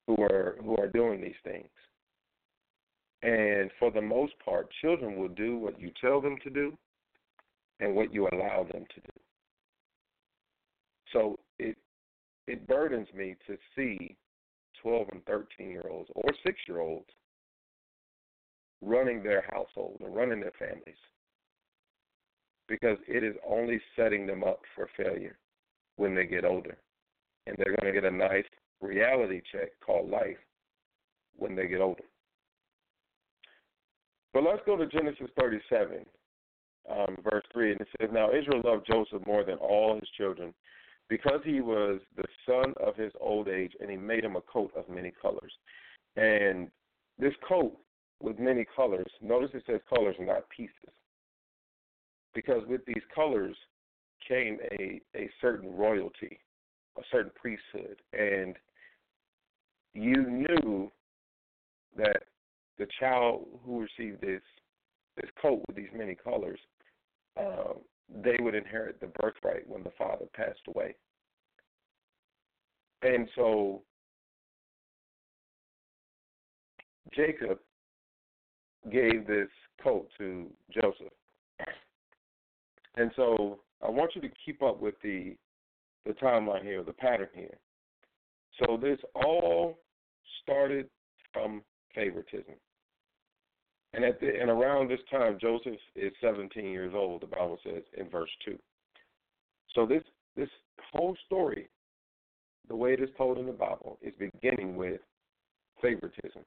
who 0.06 0.22
are 0.22 0.56
who 0.62 0.76
are 0.76 0.88
doing 0.88 1.20
these 1.20 1.32
things. 1.44 1.68
And 3.22 3.70
for 3.78 3.90
the 3.90 4.02
most 4.02 4.34
part, 4.44 4.68
children 4.82 5.16
will 5.16 5.28
do 5.28 5.56
what 5.56 5.80
you 5.80 5.90
tell 6.00 6.20
them 6.20 6.36
to 6.44 6.50
do 6.50 6.76
and 7.80 7.94
what 7.94 8.12
you 8.12 8.28
allow 8.28 8.64
them 8.70 8.84
to 8.94 9.00
do. 9.00 9.20
So 11.12 11.38
it 11.58 11.76
it 12.46 12.66
burdens 12.66 13.08
me 13.16 13.36
to 13.46 13.56
see 13.74 14.16
12 14.82 15.08
and 15.12 15.24
13 15.24 15.70
year 15.70 15.86
olds 15.90 16.10
or 16.14 16.30
6 16.44 16.58
year 16.68 16.80
olds 16.80 17.08
running 18.82 19.22
their 19.22 19.44
household 19.50 19.96
and 20.04 20.14
running 20.14 20.40
their 20.40 20.52
families 20.58 20.98
because 22.68 22.98
it 23.08 23.24
is 23.24 23.34
only 23.48 23.80
setting 23.96 24.26
them 24.26 24.44
up 24.44 24.60
for 24.74 24.88
failure 24.96 25.38
when 25.96 26.14
they 26.14 26.24
get 26.26 26.44
older. 26.44 26.76
And 27.46 27.56
they're 27.56 27.76
going 27.76 27.92
to 27.92 28.00
get 28.00 28.10
a 28.10 28.16
nice 28.16 28.44
reality 28.80 29.40
check 29.52 29.70
called 29.84 30.10
life 30.10 30.36
when 31.36 31.54
they 31.54 31.66
get 31.66 31.80
older. 31.80 32.04
But 34.32 34.42
let's 34.42 34.62
go 34.66 34.76
to 34.76 34.86
Genesis 34.86 35.28
37, 35.38 36.04
um, 36.90 37.16
verse 37.22 37.44
3, 37.52 37.72
and 37.72 37.80
it 37.80 37.88
says, 38.00 38.10
Now 38.12 38.30
Israel 38.30 38.62
loved 38.64 38.86
Joseph 38.86 39.24
more 39.26 39.44
than 39.44 39.56
all 39.58 39.94
his 39.94 40.08
children, 40.16 40.52
because 41.08 41.40
he 41.44 41.60
was 41.60 42.00
the 42.16 42.24
son 42.46 42.74
of 42.84 42.96
his 42.96 43.12
old 43.20 43.48
age, 43.48 43.72
and 43.80 43.90
he 43.90 43.96
made 43.96 44.24
him 44.24 44.36
a 44.36 44.40
coat 44.40 44.72
of 44.76 44.88
many 44.88 45.12
colors. 45.22 45.52
And 46.16 46.68
this 47.18 47.34
coat 47.48 47.76
with 48.20 48.38
many 48.38 48.66
colors, 48.74 49.06
notice 49.22 49.50
it 49.54 49.62
says 49.66 49.80
colors, 49.88 50.16
not 50.18 50.48
pieces. 50.50 50.72
Because 52.34 52.62
with 52.66 52.84
these 52.86 53.02
colors 53.14 53.56
came 54.26 54.58
a, 54.80 55.00
a 55.16 55.30
certain 55.40 55.74
royalty, 55.74 56.38
a 56.98 57.02
certain 57.10 57.32
priesthood. 57.34 57.96
And 58.12 58.56
you 59.92 60.26
knew 60.28 60.90
that 61.96 62.24
the 62.78 62.86
child 62.98 63.46
who 63.64 63.80
received 63.80 64.20
this 64.20 64.42
this 65.16 65.30
coat 65.40 65.62
with 65.68 65.76
these 65.76 65.92
many 65.94 66.16
colors, 66.16 66.58
um, 67.38 67.74
they 68.24 68.36
would 68.40 68.56
inherit 68.56 69.00
the 69.00 69.06
birthright 69.20 69.62
when 69.68 69.84
the 69.84 69.92
father 69.96 70.24
passed 70.34 70.58
away. 70.66 70.96
And 73.02 73.28
so 73.36 73.82
Jacob 77.14 77.58
gave 78.90 79.26
this 79.26 79.48
coat 79.82 80.08
to 80.18 80.50
Joseph. 80.72 81.12
And 82.96 83.10
so 83.14 83.60
I 83.84 83.90
want 83.90 84.14
you 84.14 84.20
to 84.22 84.30
keep 84.44 84.62
up 84.62 84.80
with 84.80 84.94
the 85.02 85.36
the 86.06 86.12
timeline 86.12 86.62
here, 86.62 86.82
the 86.82 86.92
pattern 86.92 87.28
here. 87.34 87.56
So 88.60 88.76
this 88.76 88.98
all 89.14 89.78
started 90.42 90.88
from 91.32 91.62
favoritism. 91.94 92.54
And 93.94 94.04
at 94.04 94.20
the 94.20 94.40
and 94.40 94.50
around 94.50 94.88
this 94.88 95.00
time 95.10 95.38
Joseph 95.40 95.78
is 95.94 96.12
17 96.20 96.64
years 96.64 96.92
old, 96.94 97.22
the 97.22 97.26
Bible 97.26 97.58
says 97.64 97.82
in 97.96 98.08
verse 98.08 98.30
2. 98.44 98.58
So 99.74 99.86
this 99.86 100.02
this 100.36 100.48
whole 100.92 101.16
story, 101.26 101.68
the 102.68 102.76
way 102.76 102.92
it 102.92 103.00
is 103.00 103.10
told 103.16 103.38
in 103.38 103.46
the 103.46 103.52
Bible, 103.52 103.98
is 104.02 104.14
beginning 104.18 104.76
with 104.76 105.00
favoritism. 105.80 106.42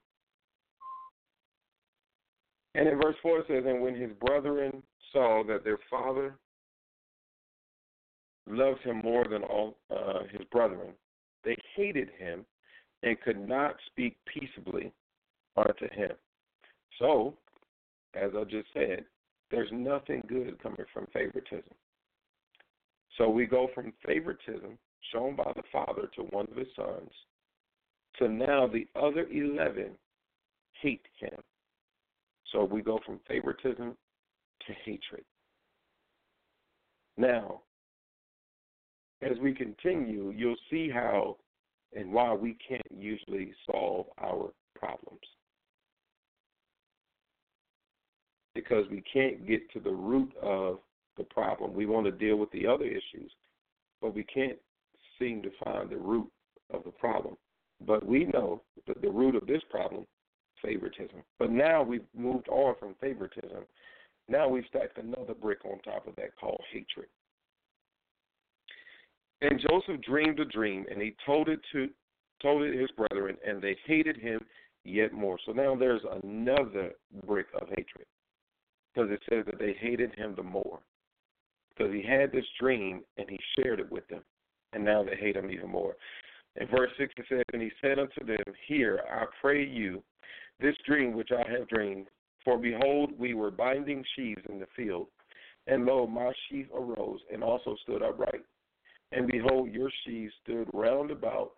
And 2.75 2.88
in 2.88 3.01
verse 3.01 3.15
4 3.22 3.39
it 3.39 3.46
says, 3.48 3.63
And 3.65 3.82
when 3.82 3.96
his 3.96 4.12
brethren 4.20 4.84
saw 5.12 5.44
that 5.48 5.63
their 5.63 5.79
father 5.89 6.36
loved 8.48 8.82
him 8.82 9.01
more 9.04 9.25
than 9.25 9.44
all 9.44 9.77
uh, 9.92 10.24
his 10.32 10.42
brethren, 10.51 10.94
they 11.44 11.58
hated 11.75 12.10
him 12.18 12.46
and 13.04 13.20
could 13.22 13.48
not 13.48 13.75
speak 13.88 14.18
peaceably 14.25 14.92
unto 15.56 15.89
him. 15.94 16.12
So, 17.00 17.36
as 18.16 18.32
I 18.38 18.44
just 18.44 18.68
said, 18.74 19.06
there's 19.51 19.70
nothing 19.72 20.24
good 20.27 20.62
coming 20.62 20.86
from 20.94 21.08
favoritism. 21.13 21.74
So 23.18 23.30
we 23.30 23.46
go 23.46 23.70
from 23.74 23.94
favoritism 24.06 24.77
shown 25.12 25.36
by 25.36 25.51
the 25.56 25.63
father 25.72 26.10
to 26.16 26.24
one 26.24 26.48
of 26.51 26.58
his 26.58 26.68
sons 26.75 27.12
to 28.20 28.27
now 28.27 28.68
the 28.68 28.88
other 29.00 29.27
11 29.32 29.92
hate 30.82 31.06
him. 31.20 31.39
So 32.51 32.63
we 32.63 32.82
go 32.82 33.00
from 33.06 33.20
favoritism 33.27 33.96
to 34.66 34.74
hatred. 34.86 35.24
Now, 37.18 37.62
as 39.21 39.38
we 39.41 39.53
continue, 39.53 40.33
you'll 40.36 40.55
see 40.69 40.89
how 40.89 41.38
and 41.95 42.12
why 42.12 42.33
we 42.33 42.57
can't 42.67 42.81
usually 42.91 43.53
solve 43.69 44.07
our 44.21 44.51
problems. 44.75 45.21
Because 48.53 48.86
we 48.89 49.03
can't 49.12 49.47
get 49.47 49.69
to 49.71 49.79
the 49.79 49.91
root 49.91 50.31
of 50.41 50.79
the 51.17 51.24
problem. 51.24 51.74
We 51.74 51.86
want 51.86 52.05
to 52.05 52.12
deal 52.12 52.36
with 52.36 52.51
the 52.51 52.67
other 52.67 52.86
issues, 52.86 53.31
but 54.01 54.13
we 54.13 54.24
can't 54.24 54.57
seem 55.19 55.41
to 55.43 55.50
find 55.63 55.89
the 55.89 55.97
root 55.97 56.29
of 56.71 56.83
the 56.83 56.91
problem. 56.91 57.36
But 57.86 58.05
we 58.05 58.25
know 58.25 58.62
that 58.88 59.01
the 59.01 59.09
root 59.09 59.36
of 59.36 59.47
this 59.47 59.62
problem, 59.69 60.05
favoritism. 60.63 61.24
But 61.39 61.51
now 61.51 61.83
we've 61.83 62.05
moved 62.15 62.50
on 62.50 62.75
from 62.79 62.95
favoritism. 63.00 63.63
Now 64.27 64.50
we've 64.50 64.65
stacked 64.69 64.97
another 64.97 65.33
brick 65.33 65.63
on 65.65 65.79
top 65.79 66.07
of 66.07 66.15
that 66.15 66.36
called 66.39 66.62
hatred. 66.71 67.07
And 69.41 69.60
Joseph 69.70 70.01
dreamed 70.01 70.39
a 70.39 70.46
dream, 70.46 70.86
and 70.89 71.01
he 71.01 71.15
told 71.25 71.50
it 71.50 71.60
to 71.72 71.89
told 72.41 72.62
it 72.63 72.79
his 72.79 72.91
brethren, 72.91 73.36
and 73.48 73.62
they 73.62 73.75
hated 73.86 74.17
him 74.17 74.39
yet 74.84 75.12
more. 75.12 75.38
So 75.46 75.51
now 75.51 75.75
there's 75.75 76.01
another 76.24 76.91
brick 77.25 77.48
of 77.60 77.67
hatred, 77.70 78.06
because 78.94 79.10
it 79.12 79.22
says 79.29 79.44
that 79.46 79.60
they 79.60 79.74
hated 79.74 80.13
him 80.15 80.36
the 80.36 80.44
more, 80.44 80.79
because 81.69 81.91
he 81.93 82.04
had 82.04 82.32
this 82.32 82.45
dream 82.60 83.02
and 83.17 83.28
he 83.30 83.39
shared 83.58 83.80
it 83.80 83.91
with 83.91 84.08
them, 84.08 84.21
and 84.73 84.86
now 84.86 85.04
they 85.04 85.15
hate 85.15 85.36
him 85.36 85.50
even 85.50 85.69
more. 85.69 85.95
In 86.60 86.67
verse 86.67 86.91
six 86.97 87.13
it 87.17 87.26
says, 87.30 87.43
and 87.54 87.62
he 87.62 87.71
said 87.82 88.00
unto 88.00 88.26
them, 88.26 88.54
Hear 88.67 89.02
I 89.10 89.26
pray 89.41 89.65
you, 89.65 90.04
this 90.60 90.76
dream 90.86 91.13
which 91.13 91.30
I 91.32 91.47
have 91.52 91.67
dreamed. 91.67 92.08
For 92.43 92.58
behold, 92.58 93.12
we 93.17 93.34
were 93.34 93.52
binding 93.52 94.04
sheaves 94.15 94.41
in 94.50 94.60
the 94.60 94.67
field, 94.76 95.08
and 95.67 95.86
lo, 95.86 96.08
my 96.08 96.32
sheaf 96.47 96.67
arose 96.73 97.19
and 97.32 97.43
also 97.43 97.76
stood 97.84 98.02
upright. 98.02 98.41
And 99.12 99.28
behold, 99.28 99.72
your 99.72 99.89
sheaves 100.06 100.34
stood 100.43 100.67
round 100.74 101.12
about 101.12 101.52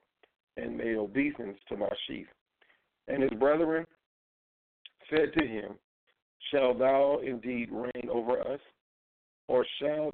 and 0.58 0.78
made 0.78 0.98
obeisance 0.98 1.58
to 1.70 1.78
my 1.78 1.90
sheaf. 2.08 2.28
And 3.08 3.24
his 3.24 3.32
brethren 3.40 3.86
said 5.10 5.34
to 5.38 5.48
him, 5.48 5.74
Shall 6.52 6.78
thou 6.78 7.20
indeed 7.24 7.70
reign 7.72 8.10
over 8.12 8.40
us? 8.42 8.60
Or 9.48 9.66
shall 9.82 10.12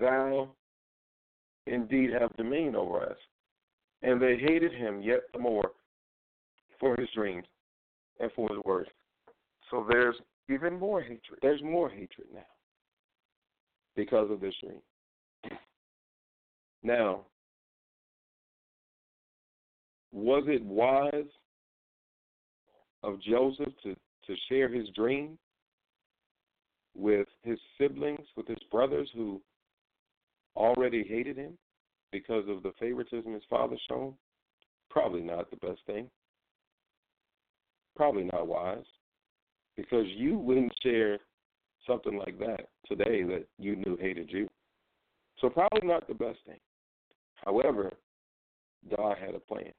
thou 0.00 0.50
indeed 1.66 2.10
have 2.18 2.34
dominion 2.36 2.76
over 2.76 3.02
us? 3.02 3.16
And 4.02 4.20
they 4.20 4.36
hated 4.36 4.72
him 4.72 5.00
yet 5.00 5.22
the 5.32 5.38
more 5.38 5.72
for 6.80 6.96
his 6.96 7.08
dreams 7.14 7.46
and 8.20 8.30
for 8.32 8.48
his 8.48 8.58
words. 8.64 8.88
So 9.70 9.86
there's 9.88 10.16
even 10.48 10.78
more 10.78 11.00
hatred. 11.00 11.38
There's 11.42 11.62
more 11.62 11.88
hatred 11.88 12.28
now 12.32 12.40
because 13.96 14.30
of 14.30 14.40
this 14.40 14.54
dream. 14.62 14.80
Now, 16.82 17.22
was 20.12 20.44
it 20.46 20.64
wise 20.64 21.12
of 23.02 23.20
Joseph 23.20 23.72
to, 23.82 23.94
to 23.94 24.34
share 24.48 24.68
his 24.68 24.88
dream 24.90 25.38
with 26.96 27.28
his 27.42 27.58
siblings, 27.78 28.26
with 28.36 28.46
his 28.48 28.58
brothers 28.70 29.08
who 29.14 29.40
already 30.56 31.04
hated 31.08 31.36
him 31.36 31.56
because 32.10 32.44
of 32.48 32.62
the 32.62 32.72
favoritism 32.80 33.32
his 33.32 33.42
father 33.48 33.76
shown? 33.88 34.14
Probably 34.90 35.20
not 35.20 35.50
the 35.50 35.56
best 35.56 35.80
thing. 35.86 36.08
Probably 37.96 38.24
not 38.24 38.46
wise. 38.46 38.84
Because 39.76 40.06
you 40.08 40.38
wouldn't 40.38 40.72
share 40.82 41.18
something 41.86 42.16
like 42.16 42.38
that 42.38 42.68
today 42.86 43.22
that 43.22 43.46
you 43.58 43.76
knew 43.76 43.96
hated 44.00 44.30
you. 44.30 44.48
So 45.40 45.48
probably 45.48 45.86
not 45.86 46.08
the 46.08 46.14
best 46.14 46.38
thing. 46.46 46.58
However, 47.48 47.90
God 48.94 49.16
had 49.18 49.34
a 49.34 49.40
plan. 49.40 49.72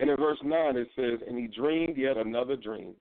And 0.00 0.10
in 0.10 0.16
verse 0.16 0.38
9 0.42 0.76
it 0.76 0.88
says, 0.96 1.20
And 1.26 1.38
he 1.38 1.46
dreamed 1.46 1.96
yet 1.96 2.16
another 2.16 2.56
dream, 2.56 2.94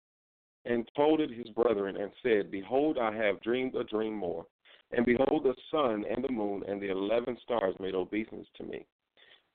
and 0.65 0.85
told 0.93 1.21
it 1.21 1.31
his 1.31 1.47
brethren, 1.55 1.95
and 1.95 2.11
said, 2.21 2.51
Behold, 2.51 2.97
I 3.01 3.15
have 3.15 3.41
dreamed 3.41 3.75
a 3.75 3.85
dream 3.85 4.13
more. 4.13 4.45
And 4.91 5.05
behold, 5.05 5.45
the 5.45 5.55
sun 5.71 6.03
and 6.13 6.21
the 6.21 6.33
moon 6.33 6.63
and 6.67 6.81
the 6.81 6.91
eleven 6.91 7.37
stars 7.43 7.75
made 7.79 7.95
obeisance 7.95 8.47
to 8.57 8.63
me. 8.65 8.85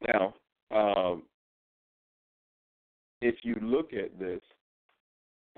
Now, 0.09 0.35
um, 0.75 1.25
if 3.21 3.35
you 3.43 3.55
look 3.61 3.93
at 3.93 4.19
this, 4.19 4.41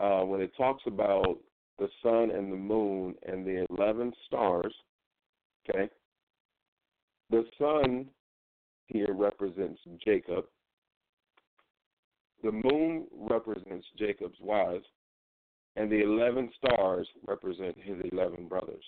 uh, 0.00 0.22
when 0.22 0.40
it 0.40 0.50
talks 0.56 0.82
about 0.84 1.38
the 1.78 1.88
sun 2.02 2.32
and 2.32 2.52
the 2.52 2.56
moon 2.56 3.14
and 3.24 3.46
the 3.46 3.66
eleven 3.70 4.12
stars, 4.26 4.74
okay, 5.70 5.88
the 7.30 7.44
sun 7.58 8.06
here 8.86 9.12
represents 9.12 9.80
Jacob. 10.04 10.46
The 12.42 12.52
moon 12.52 13.06
represents 13.12 13.86
Jacob's 13.98 14.38
wives, 14.40 14.86
and 15.76 15.90
the 15.90 16.02
11 16.02 16.50
stars 16.56 17.06
represent 17.26 17.76
his 17.82 17.96
11 18.12 18.48
brothers. 18.48 18.84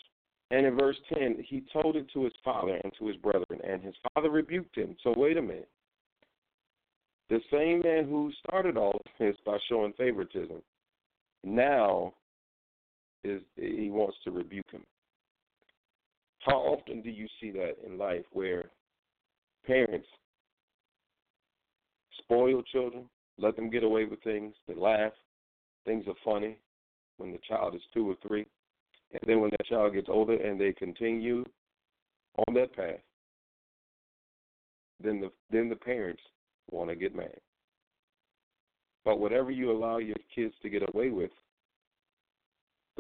And 0.50 0.66
in 0.66 0.76
verse 0.76 0.96
10, 1.14 1.44
he 1.46 1.64
told 1.72 1.96
it 1.96 2.07
to 2.12 2.24
his 2.24 2.33
father 2.44 2.81
and 2.83 2.92
to 2.98 3.07
his 3.07 3.16
brethren, 3.16 3.61
and 3.64 3.83
his 3.83 3.94
father 4.14 4.31
rebuked 4.31 4.76
him. 4.76 4.96
So 5.03 5.14
wait 5.16 5.37
a 5.37 5.42
minute. 5.42 5.68
The 7.29 7.40
same 7.53 7.81
man 7.85 8.09
who 8.09 8.33
started 8.44 8.76
all 8.76 9.00
this 9.20 9.37
by 9.46 9.59
showing 9.68 9.92
favoritism 9.92 10.62
now 11.44 12.12
is 13.22 13.40
he 13.55 13.90
wants 13.90 14.16
to 14.24 14.33
rebuke 14.33 14.70
him. 14.72 14.85
How 16.40 16.57
often 16.57 17.03
do 17.03 17.11
you 17.11 17.26
see 17.40 17.50
that 17.53 17.76
in 17.87 17.98
life 17.98 18.24
where 18.33 18.70
parents 19.66 20.07
spoil 22.18 22.62
children, 22.62 23.09
let 23.38 23.57
them 23.57 23.70
get 23.70 23.85
away 23.85 24.05
with 24.05 24.22
things, 24.22 24.55
they 24.66 24.74
laugh, 24.74 25.12
things 25.85 26.05
are 26.07 26.14
funny 26.24 26.59
when 27.18 27.33
the 27.33 27.40
child 27.46 27.74
is 27.74 27.83
two 27.92 28.11
or 28.11 28.16
three, 28.26 28.46
and 29.12 29.20
then 29.26 29.40
when 29.40 29.50
that 29.50 29.66
child 29.66 29.94
gets 29.94 30.09
older 30.09 30.35
and 30.35 30.61
they 30.61 30.72
continue 30.72 31.44
on 32.48 32.55
that 32.55 32.74
path, 32.74 33.00
then 35.03 35.20
the 35.20 35.31
then 35.50 35.68
the 35.68 35.76
parents 35.76 36.22
want 36.70 36.88
to 36.88 36.96
get 36.96 37.14
mad. 37.14 37.37
But 39.05 39.18
whatever 39.18 39.50
you 39.50 39.70
allow 39.70 39.98
your 39.98 40.16
kids 40.35 40.55
to 40.62 40.70
get 40.70 40.83
away 40.94 41.11
with 41.11 41.31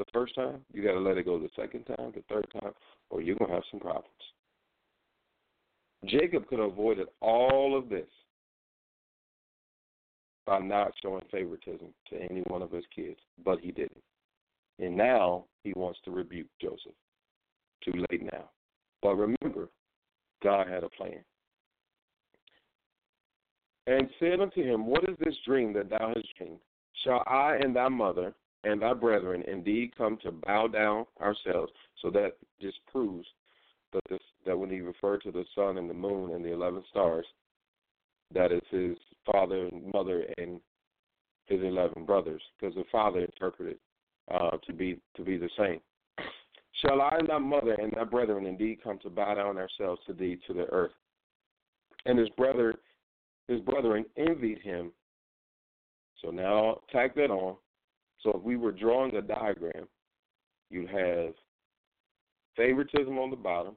the 0.00 0.10
first 0.12 0.34
time, 0.34 0.64
you 0.72 0.82
got 0.82 0.92
to 0.92 1.00
let 1.00 1.18
it 1.18 1.26
go 1.26 1.38
the 1.38 1.50
second 1.54 1.84
time, 1.84 2.12
the 2.14 2.22
third 2.28 2.46
time, 2.60 2.72
or 3.10 3.20
you're 3.20 3.36
going 3.36 3.50
to 3.50 3.54
have 3.54 3.64
some 3.70 3.80
problems. 3.80 4.08
Jacob 6.06 6.46
could 6.48 6.58
have 6.58 6.70
avoided 6.70 7.08
all 7.20 7.76
of 7.76 7.90
this 7.90 8.08
by 10.46 10.58
not 10.58 10.92
showing 11.02 11.22
favoritism 11.30 11.88
to 12.08 12.16
any 12.16 12.40
one 12.46 12.62
of 12.62 12.72
his 12.72 12.84
kids, 12.94 13.20
but 13.44 13.60
he 13.60 13.70
didn't. 13.70 14.02
And 14.78 14.96
now 14.96 15.44
he 15.62 15.74
wants 15.76 15.98
to 16.06 16.10
rebuke 16.10 16.48
Joseph. 16.60 16.92
Too 17.84 18.04
late 18.10 18.22
now. 18.22 18.48
But 19.02 19.16
remember, 19.16 19.68
God 20.42 20.66
had 20.66 20.84
a 20.84 20.88
plan. 20.88 21.22
And 23.86 24.08
said 24.18 24.40
unto 24.40 24.62
him, 24.62 24.86
What 24.86 25.04
is 25.08 25.16
this 25.18 25.34
dream 25.44 25.72
that 25.74 25.90
thou 25.90 26.12
hast 26.14 26.28
dreamed? 26.38 26.60
Shall 27.04 27.22
I 27.26 27.56
and 27.56 27.76
thy 27.76 27.88
mother 27.88 28.34
and 28.64 28.82
thy 28.82 28.92
brethren 28.92 29.42
indeed 29.46 29.96
come 29.96 30.18
to 30.22 30.32
bow 30.32 30.66
down 30.66 31.06
ourselves? 31.20 31.72
So 32.02 32.10
that 32.10 32.32
just 32.60 32.78
proves 32.90 33.26
that 33.92 34.02
this 34.08 34.20
that 34.46 34.58
when 34.58 34.70
he 34.70 34.80
referred 34.80 35.22
to 35.22 35.32
the 35.32 35.44
sun 35.54 35.78
and 35.78 35.88
the 35.88 35.94
moon 35.94 36.32
and 36.32 36.44
the 36.44 36.52
eleven 36.52 36.82
stars, 36.90 37.26
that 38.32 38.52
is 38.52 38.62
his 38.70 38.96
father 39.30 39.66
and 39.66 39.92
mother 39.92 40.26
and 40.38 40.60
his 41.46 41.60
eleven 41.60 42.04
brothers, 42.04 42.42
because 42.58 42.74
the 42.74 42.84
father 42.92 43.20
interpreted 43.20 43.78
uh, 44.30 44.56
to 44.66 44.72
be 44.72 44.98
to 45.16 45.22
be 45.22 45.36
the 45.36 45.50
same. 45.58 45.80
Shall 46.84 47.02
I 47.02 47.16
and 47.18 47.28
thy 47.28 47.38
mother 47.38 47.72
and 47.72 47.92
thy 47.92 48.04
brethren 48.04 48.46
indeed 48.46 48.82
come 48.82 48.98
to 49.00 49.10
bow 49.10 49.34
down 49.34 49.58
ourselves 49.58 50.00
to 50.06 50.12
thee 50.12 50.38
to 50.46 50.54
the 50.54 50.66
earth? 50.70 50.92
And 52.06 52.18
his 52.18 52.28
brother 52.30 52.74
his 53.48 53.60
brethren 53.60 54.04
envied 54.16 54.60
him. 54.60 54.92
So 56.22 56.30
now 56.30 56.80
tack 56.92 57.14
that 57.16 57.30
on. 57.30 57.56
So 58.22 58.32
if 58.36 58.42
we 58.42 58.56
were 58.56 58.72
drawing 58.72 59.14
a 59.16 59.22
diagram, 59.22 59.88
you'd 60.70 60.90
have 60.90 61.34
favoritism 62.56 63.18
on 63.18 63.30
the 63.30 63.36
bottom. 63.36 63.76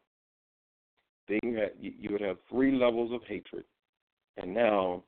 Then 1.27 1.39
you, 1.79 1.93
you 1.97 2.09
would 2.11 2.21
have 2.21 2.37
three 2.49 2.73
levels 2.73 3.11
of 3.13 3.21
hatred. 3.27 3.63
And 4.37 4.53
now 4.53 5.03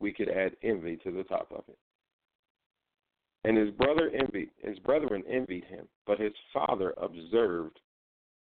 we 0.00 0.12
could 0.12 0.30
add 0.30 0.56
envy 0.62 0.96
to 1.04 1.10
the 1.10 1.24
top 1.24 1.50
of 1.52 1.64
it. 1.68 1.78
And 3.44 3.56
his 3.56 3.70
brother 3.70 4.10
envied 4.10 4.50
his 4.58 4.78
brethren 4.80 5.22
envied 5.30 5.64
him, 5.64 5.86
but 6.06 6.20
his 6.20 6.32
father 6.52 6.94
observed 7.00 7.78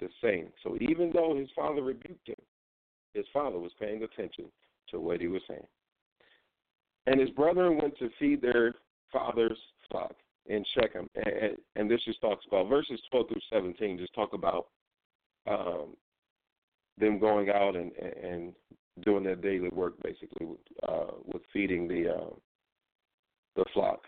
the 0.01 0.09
same. 0.23 0.49
So 0.63 0.77
even 0.81 1.11
though 1.13 1.37
his 1.37 1.49
father 1.55 1.83
rebuked 1.83 2.29
him, 2.29 2.41
his 3.13 3.27
father 3.33 3.59
was 3.59 3.73
paying 3.79 4.03
attention 4.03 4.47
to 4.91 5.01
what 5.01 5.21
he 5.21 5.27
was 5.27 5.43
saying. 5.49 5.67
And 7.07 7.21
his 7.21 7.31
brethren 7.31 7.79
went 7.81 7.99
to 7.99 8.11
feed 8.19 8.41
their 8.41 8.75
father's 9.13 9.59
flock 9.91 10.15
in 10.47 10.65
Shechem. 10.75 11.09
And, 11.15 11.57
and 11.77 11.91
this 11.91 12.01
just 12.05 12.21
talks 12.21 12.45
about 12.47 12.69
verses 12.69 13.01
12 13.11 13.29
through 13.29 13.41
17, 13.53 13.99
just 13.99 14.15
talk 14.15 14.33
about 14.33 14.69
um, 15.47 15.97
them 16.99 17.19
going 17.19 17.51
out 17.51 17.77
and, 17.77 17.93
and 17.97 18.53
doing 19.05 19.25
their 19.25 19.37
daily 19.37 19.69
work, 19.71 19.95
basically, 20.03 20.47
with, 20.47 20.59
uh, 20.89 21.13
with 21.25 21.43
feeding 21.53 21.87
the 21.87 22.15
uh, 22.15 22.35
the 23.57 23.65
flock. 23.75 24.01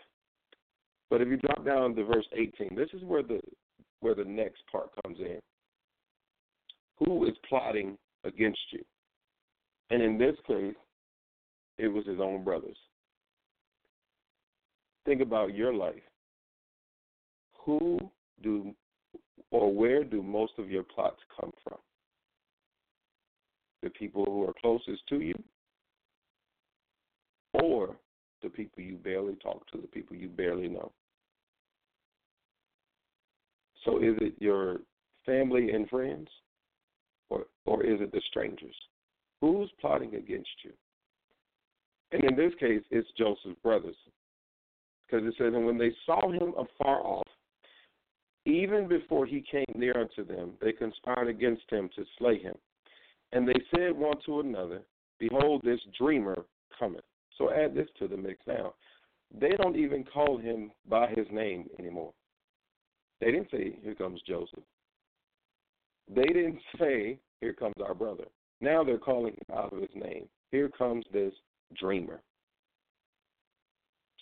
But 1.09 1.21
if 1.21 1.27
you 1.27 1.37
drop 1.37 1.65
down 1.65 1.93
to 1.95 2.05
verse 2.05 2.25
18, 2.33 2.75
this 2.75 2.89
is 2.93 3.03
where 3.03 3.23
the 3.23 3.39
where 3.99 4.15
the 4.15 4.23
next 4.23 4.61
part 4.71 4.89
comes 5.03 5.19
in. 5.19 5.39
Who 6.99 7.25
is 7.25 7.33
plotting 7.47 7.97
against 8.23 8.59
you? 8.71 8.83
And 9.89 10.01
in 10.01 10.17
this 10.17 10.35
case, 10.47 10.75
it 11.77 11.87
was 11.87 12.05
his 12.05 12.19
own 12.19 12.43
brothers. 12.43 12.77
Think 15.05 15.21
about 15.21 15.55
your 15.55 15.73
life. 15.73 16.03
Who 17.65 17.99
do 18.43 18.73
or 19.51 19.73
where 19.73 20.03
do 20.03 20.21
most 20.21 20.53
of 20.57 20.69
your 20.69 20.83
plots 20.83 21.19
come 21.39 21.51
from? 21.63 21.77
The 23.83 23.89
people 23.89 24.25
who 24.25 24.43
are 24.47 24.53
closest 24.61 25.07
to 25.09 25.19
you? 25.19 25.35
Or 27.53 27.95
the 28.41 28.49
people 28.49 28.83
you 28.83 28.95
barely 28.95 29.35
talk 29.35 29.69
to, 29.71 29.79
the 29.81 29.87
people 29.87 30.15
you 30.15 30.29
barely 30.29 30.69
know? 30.69 30.91
So 33.83 33.97
is 33.97 34.15
it 34.21 34.33
your 34.39 34.77
family 35.25 35.71
and 35.71 35.89
friends? 35.89 36.27
Or 37.29 37.45
or 37.65 37.83
is 37.83 37.99
it 38.01 38.11
the 38.11 38.21
strangers? 38.29 38.75
Who's 39.41 39.71
plotting 39.79 40.15
against 40.15 40.49
you? 40.63 40.71
And 42.11 42.23
in 42.23 42.35
this 42.35 42.53
case, 42.59 42.81
it's 42.91 43.07
Joseph's 43.17 43.59
brothers. 43.63 43.95
Because 45.11 45.27
it 45.27 45.33
says, 45.37 45.53
And 45.53 45.65
when 45.65 45.77
they 45.77 45.91
saw 46.05 46.31
him 46.31 46.53
afar 46.57 47.01
off, 47.05 47.27
even 48.45 48.87
before 48.87 49.25
he 49.25 49.43
came 49.51 49.65
near 49.75 49.93
unto 49.99 50.25
them, 50.25 50.53
they 50.61 50.71
conspired 50.71 51.27
against 51.27 51.69
him 51.69 51.89
to 51.95 52.03
slay 52.17 52.39
him. 52.39 52.55
And 53.33 53.47
they 53.47 53.59
said 53.75 53.95
one 53.95 54.17
to 54.25 54.39
another, 54.39 54.81
Behold, 55.19 55.61
this 55.63 55.79
dreamer 55.97 56.45
cometh. 56.77 57.03
So 57.37 57.51
add 57.51 57.75
this 57.75 57.87
to 57.99 58.07
the 58.07 58.17
mix 58.17 58.39
now. 58.47 58.73
They 59.39 59.51
don't 59.61 59.75
even 59.75 60.03
call 60.03 60.37
him 60.37 60.71
by 60.89 61.07
his 61.15 61.27
name 61.31 61.67
anymore. 61.77 62.13
They 63.19 63.31
didn't 63.31 63.51
say, 63.51 63.77
Here 63.83 63.95
comes 63.95 64.21
Joseph. 64.27 64.63
They 66.13 66.25
didn't 66.25 66.59
say, 66.79 67.19
Here 67.41 67.53
comes 67.53 67.75
our 67.85 67.93
brother. 67.93 68.25
Now 68.61 68.83
they're 68.83 68.97
calling 68.97 69.33
him 69.33 69.55
out 69.55 69.73
of 69.73 69.79
his 69.81 69.89
name. 69.95 70.27
Here 70.51 70.69
comes 70.69 71.05
this 71.13 71.33
dreamer. 71.77 72.21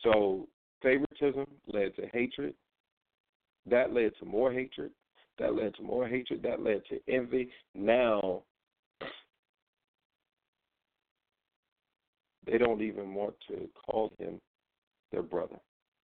So 0.04 0.48
favoritism 0.82 1.46
led 1.68 1.96
to 1.96 2.08
hatred. 2.14 2.54
That 3.70 3.94
led 3.94 4.12
to 4.20 4.26
more 4.26 4.52
hatred. 4.52 4.92
That 5.38 5.56
led 5.56 5.76
to 5.76 5.84
more 5.84 6.08
hatred. 6.08 6.42
That 6.44 6.62
led 6.62 6.82
to 6.90 7.00
envy. 7.08 7.50
Now 7.76 8.44
they 12.46 12.58
don't 12.58 12.82
even 12.82 13.14
want 13.14 13.36
to 13.50 13.70
call 13.86 14.12
him 14.18 14.40
their 15.12 15.24
brother. 15.24 15.58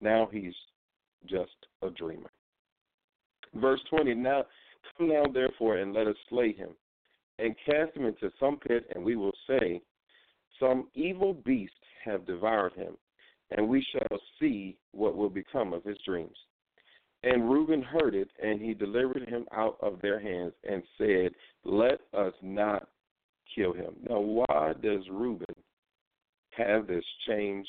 Now 0.01 0.27
he's 0.31 0.53
just 1.27 1.51
a 1.81 1.89
dreamer. 1.89 2.31
Verse 3.55 3.81
20 3.89 4.13
Now 4.15 4.43
come 4.97 5.09
now, 5.09 5.25
therefore, 5.31 5.77
and 5.77 5.93
let 5.93 6.07
us 6.07 6.15
slay 6.29 6.53
him, 6.53 6.69
and 7.39 7.55
cast 7.65 7.95
him 7.95 8.05
into 8.05 8.31
some 8.39 8.57
pit, 8.57 8.85
and 8.93 9.03
we 9.03 9.15
will 9.15 9.33
say, 9.47 9.81
Some 10.59 10.89
evil 10.93 11.33
beast 11.33 11.73
have 12.03 12.25
devoured 12.25 12.73
him, 12.73 12.97
and 13.51 13.67
we 13.67 13.85
shall 13.91 14.19
see 14.39 14.77
what 14.91 15.15
will 15.15 15.29
become 15.29 15.73
of 15.73 15.83
his 15.83 15.97
dreams. 16.05 16.37
And 17.23 17.49
Reuben 17.49 17.81
heard 17.81 18.15
it, 18.15 18.29
and 18.41 18.61
he 18.61 18.73
delivered 18.73 19.27
him 19.29 19.45
out 19.53 19.77
of 19.81 20.01
their 20.01 20.19
hands, 20.19 20.53
and 20.69 20.83
said, 20.97 21.31
Let 21.63 22.01
us 22.13 22.33
not 22.41 22.89
kill 23.55 23.73
him. 23.73 23.93
Now, 24.09 24.19
why 24.19 24.73
does 24.81 25.01
Reuben 25.09 25.55
have 26.51 26.87
this 26.87 27.05
change 27.27 27.67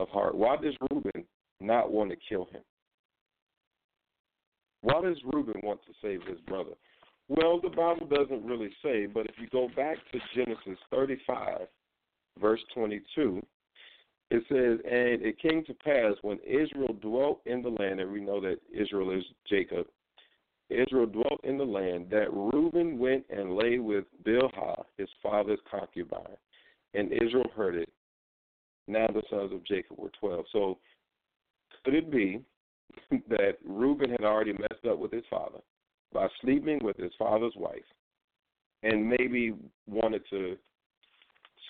of 0.00 0.08
heart? 0.08 0.34
Why 0.34 0.56
does 0.56 0.74
Reuben 0.90 1.24
not 1.60 1.92
want 1.92 2.10
to 2.10 2.16
kill 2.28 2.46
him? 2.46 2.62
Why 4.82 5.00
does 5.02 5.18
Reuben 5.32 5.60
want 5.62 5.80
to 5.86 5.92
save 6.02 6.22
his 6.28 6.40
brother? 6.40 6.72
Well, 7.28 7.60
the 7.60 7.68
Bible 7.68 8.06
doesn't 8.06 8.44
really 8.44 8.70
say, 8.82 9.06
but 9.06 9.26
if 9.26 9.34
you 9.38 9.48
go 9.50 9.68
back 9.76 9.98
to 10.12 10.18
Genesis 10.34 10.78
35, 10.90 11.66
verse 12.40 12.60
22, 12.74 13.42
it 14.30 14.42
says, 14.48 14.78
And 14.84 15.22
it 15.22 15.40
came 15.40 15.64
to 15.64 15.74
pass 15.74 16.14
when 16.22 16.38
Israel 16.46 16.94
dwelt 17.00 17.40
in 17.46 17.62
the 17.62 17.70
land, 17.70 18.00
and 18.00 18.12
we 18.12 18.20
know 18.20 18.40
that 18.40 18.58
Israel 18.72 19.10
is 19.10 19.24
Jacob, 19.48 19.86
Israel 20.70 21.06
dwelt 21.06 21.40
in 21.44 21.56
the 21.56 21.64
land, 21.64 22.08
that 22.10 22.32
Reuben 22.32 22.98
went 22.98 23.24
and 23.30 23.56
lay 23.56 23.78
with 23.78 24.04
Bilhah, 24.24 24.84
his 24.98 25.08
father's 25.22 25.60
concubine. 25.70 26.36
And 26.94 27.12
Israel 27.12 27.50
heard 27.56 27.74
it. 27.74 27.90
Now 28.86 29.06
the 29.06 29.22
sons 29.30 29.52
of 29.52 29.64
Jacob 29.64 29.98
were 29.98 30.10
12. 30.20 30.44
So 30.52 30.78
could 31.84 31.94
it 31.94 32.10
be 32.10 32.40
that 33.28 33.56
Reuben 33.64 34.10
had 34.10 34.24
already 34.24 34.52
messed 34.52 34.84
up 34.88 34.98
with 34.98 35.12
his 35.12 35.24
father 35.30 35.58
by 36.12 36.26
sleeping 36.42 36.80
with 36.82 36.96
his 36.96 37.12
father's 37.18 37.54
wife 37.56 37.80
and 38.82 39.08
maybe 39.08 39.54
wanted 39.86 40.22
to 40.30 40.56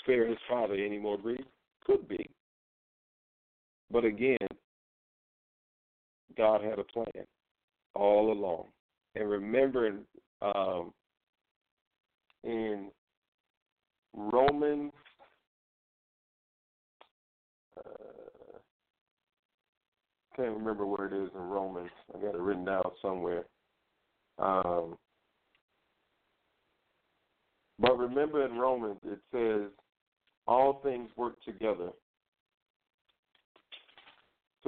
spare 0.02 0.26
his 0.26 0.38
father 0.48 0.74
any 0.74 0.98
more 0.98 1.18
grief? 1.18 1.44
Could 1.84 2.08
be. 2.08 2.28
But 3.90 4.04
again, 4.04 4.36
God 6.36 6.62
had 6.62 6.78
a 6.78 6.84
plan 6.84 7.24
all 7.94 8.32
along. 8.32 8.66
And 9.14 9.28
remember 9.28 9.92
um, 10.42 10.92
in 12.44 12.90
Romans 14.14 14.92
uh, 17.78 18.18
can't 20.36 20.56
remember 20.56 20.86
where 20.86 21.06
it 21.06 21.12
is 21.12 21.30
in 21.34 21.40
Romans. 21.40 21.90
I 22.14 22.18
got 22.20 22.34
it 22.34 22.40
written 22.40 22.64
down 22.64 22.84
somewhere. 23.02 23.44
Um, 24.38 24.96
but 27.80 27.98
remember 27.98 28.44
in 28.44 28.56
Romans 28.56 29.00
it 29.04 29.18
says 29.32 29.70
all 30.46 30.80
things 30.84 31.10
work 31.16 31.42
together 31.44 31.90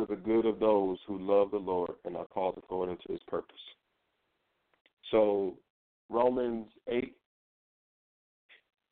to 0.01 0.15
the 0.15 0.21
good 0.21 0.47
of 0.47 0.59
those 0.59 0.99
who 1.07 1.19
love 1.19 1.51
the 1.51 1.59
Lord 1.59 1.93
and 2.05 2.17
are 2.17 2.27
called 2.27 2.55
according 2.57 2.99
to 3.07 3.13
his 3.13 3.21
purpose. 3.29 3.57
So 5.11 5.55
Romans 6.09 6.67
eight 6.89 7.17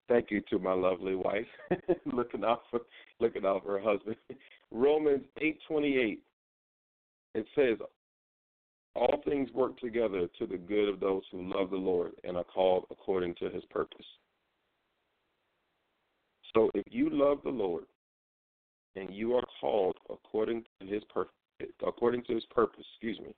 thank 0.09 0.31
you 0.31 0.40
to 0.51 0.59
my 0.59 0.73
lovely 0.73 1.14
wife, 1.14 1.47
looking 2.07 2.44
out 2.44 2.62
for 2.71 2.81
looking 3.21 3.44
out 3.44 3.64
for 3.64 3.79
her 3.79 3.85
husband. 3.85 4.16
Romans 4.71 5.25
eight 5.40 5.59
twenty 5.66 5.97
eight. 5.99 6.23
It 7.35 7.47
says, 7.55 7.79
"All 8.94 9.23
things 9.25 9.51
work 9.53 9.79
together 9.79 10.29
to 10.38 10.47
the 10.47 10.59
good 10.59 10.88
of 10.88 11.01
those 11.01 11.23
who 11.31 11.53
love 11.55 11.71
the 11.71 11.77
Lord 11.77 12.12
and 12.25 12.37
are 12.37 12.44
called 12.44 12.87
according 12.90 13.35
to 13.37 13.51
His 13.51 13.64
purpose." 13.71 14.07
So, 16.55 16.71
if 16.75 16.85
you 16.90 17.11
love 17.11 17.38
the 17.44 17.51
Lord 17.51 17.85
and 18.98 19.14
you 19.14 19.34
are 19.34 19.44
called 19.61 19.96
according 20.11 20.64
to 20.80 20.87
his 20.87 21.02
purpose 21.12 21.32
according 21.87 22.22
to 22.24 22.34
his 22.34 22.44
purpose, 22.54 22.84
excuse 22.94 23.18
me. 23.18 23.34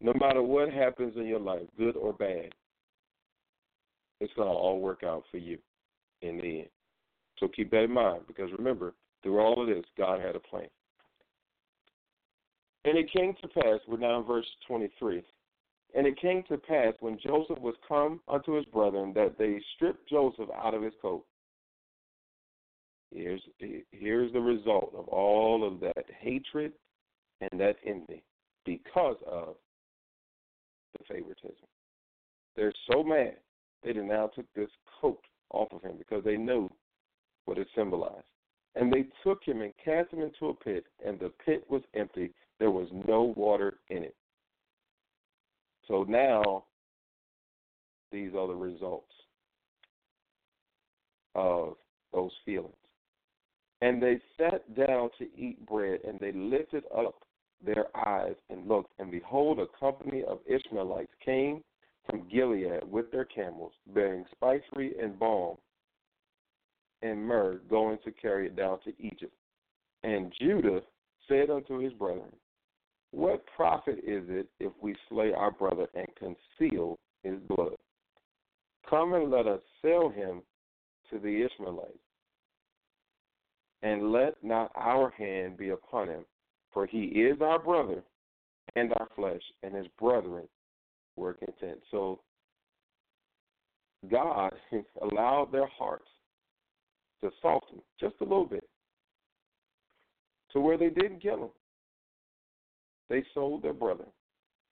No 0.00 0.12
matter 0.20 0.40
what 0.40 0.72
happens 0.72 1.14
in 1.16 1.26
your 1.26 1.40
life, 1.40 1.62
good 1.76 1.96
or 1.96 2.12
bad, 2.12 2.50
it's 4.20 4.32
to 4.34 4.42
all 4.42 4.78
work 4.78 5.02
out 5.04 5.24
for 5.30 5.38
you 5.38 5.58
in 6.22 6.36
the 6.36 6.60
end. 6.60 6.68
So 7.38 7.48
keep 7.48 7.72
that 7.72 7.84
in 7.84 7.92
mind 7.92 8.22
because 8.28 8.50
remember, 8.56 8.94
through 9.22 9.40
all 9.40 9.60
of 9.60 9.66
this, 9.66 9.84
God 9.98 10.20
had 10.20 10.36
a 10.36 10.40
plan. 10.40 10.68
And 12.84 12.96
it 12.96 13.12
came 13.12 13.34
to 13.42 13.48
pass, 13.48 13.80
we're 13.88 13.98
now 13.98 14.20
in 14.20 14.26
verse 14.26 14.46
23. 14.68 15.22
And 15.94 16.06
it 16.06 16.20
came 16.20 16.42
to 16.48 16.56
pass 16.56 16.94
when 17.00 17.18
Joseph 17.24 17.58
was 17.58 17.74
come 17.86 18.20
unto 18.28 18.54
his 18.54 18.64
brethren 18.66 19.12
that 19.14 19.38
they 19.38 19.60
stripped 19.74 20.08
Joseph 20.08 20.48
out 20.56 20.74
of 20.74 20.82
his 20.82 20.94
coat. 21.02 21.24
Here's 23.14 23.42
here's 23.90 24.32
the 24.32 24.40
result 24.40 24.94
of 24.96 25.06
all 25.08 25.66
of 25.66 25.80
that 25.80 26.04
hatred 26.18 26.72
and 27.40 27.60
that 27.60 27.76
envy 27.84 28.22
because 28.64 29.16
of 29.26 29.56
the 30.98 31.04
favoritism. 31.04 31.66
They're 32.56 32.72
so 32.90 33.02
mad 33.02 33.36
they 33.82 33.92
now 33.92 34.28
took 34.28 34.46
this 34.54 34.70
coat 35.00 35.22
off 35.50 35.68
of 35.72 35.82
him 35.82 35.96
because 35.98 36.24
they 36.24 36.36
knew 36.36 36.70
what 37.44 37.58
it 37.58 37.66
symbolized. 37.74 38.24
And 38.74 38.92
they 38.92 39.06
took 39.22 39.42
him 39.44 39.60
and 39.60 39.72
cast 39.84 40.12
him 40.12 40.20
into 40.20 40.46
a 40.46 40.54
pit, 40.54 40.84
and 41.04 41.18
the 41.18 41.32
pit 41.44 41.64
was 41.68 41.82
empty. 41.94 42.32
There 42.58 42.70
was 42.70 42.88
no 43.06 43.34
water 43.36 43.78
in 43.90 43.98
it. 43.98 44.14
So 45.88 46.04
now, 46.08 46.64
these 48.10 48.30
are 48.34 48.46
the 48.46 48.54
results 48.54 49.12
of 51.34 51.74
those 52.14 52.30
feelings. 52.44 52.72
And 53.82 54.00
they 54.00 54.20
sat 54.38 54.74
down 54.76 55.10
to 55.18 55.24
eat 55.36 55.66
bread, 55.66 56.00
and 56.06 56.18
they 56.20 56.32
lifted 56.32 56.84
up 56.96 57.16
their 57.64 57.86
eyes 57.96 58.36
and 58.48 58.68
looked, 58.68 58.92
and 58.98 59.10
behold, 59.10 59.58
a 59.58 59.66
company 59.78 60.22
of 60.22 60.38
Ishmaelites 60.46 61.12
came 61.24 61.62
from 62.08 62.28
Gilead 62.28 62.84
with 62.88 63.10
their 63.10 63.24
camels, 63.24 63.72
bearing 63.92 64.24
spicery 64.32 64.94
and 65.00 65.18
balm 65.18 65.56
and 67.02 67.26
myrrh, 67.26 67.60
going 67.68 67.98
to 68.04 68.12
carry 68.12 68.46
it 68.46 68.56
down 68.56 68.78
to 68.84 68.92
Egypt. 69.00 69.34
And 70.04 70.32
Judah 70.40 70.80
said 71.28 71.50
unto 71.50 71.78
his 71.78 71.92
brethren, 71.92 72.32
What 73.10 73.44
profit 73.56 73.98
is 73.98 74.24
it 74.28 74.46
if 74.60 74.72
we 74.80 74.94
slay 75.08 75.32
our 75.32 75.50
brother 75.50 75.88
and 75.94 76.06
conceal 76.16 76.98
his 77.24 77.38
blood? 77.48 77.76
Come 78.88 79.14
and 79.14 79.30
let 79.30 79.46
us 79.46 79.60
sell 79.80 80.08
him 80.08 80.42
to 81.10 81.18
the 81.18 81.44
Ishmaelites, 81.44 81.98
and 83.82 84.12
let 84.12 84.42
not 84.42 84.70
our 84.76 85.10
hand 85.10 85.56
be 85.56 85.70
upon 85.70 86.08
him, 86.08 86.24
for 86.72 86.86
he 86.86 87.04
is 87.04 87.40
our 87.40 87.58
brother 87.58 88.02
and 88.76 88.92
our 88.92 89.08
flesh, 89.16 89.42
and 89.62 89.74
his 89.74 89.86
brethren 89.98 90.46
were 91.16 91.34
content. 91.34 91.80
So 91.90 92.20
God 94.10 94.52
allowed 95.02 95.50
their 95.52 95.66
hearts 95.66 96.08
to 97.22 97.30
soften 97.40 97.80
just 98.00 98.14
a 98.20 98.24
little 98.24 98.46
bit 98.46 98.64
to 100.52 100.60
where 100.60 100.78
they 100.78 100.90
didn't 100.90 101.20
kill 101.20 101.44
him. 101.44 101.50
They 103.08 103.24
sold 103.34 103.62
their 103.62 103.72
brother. 103.72 104.06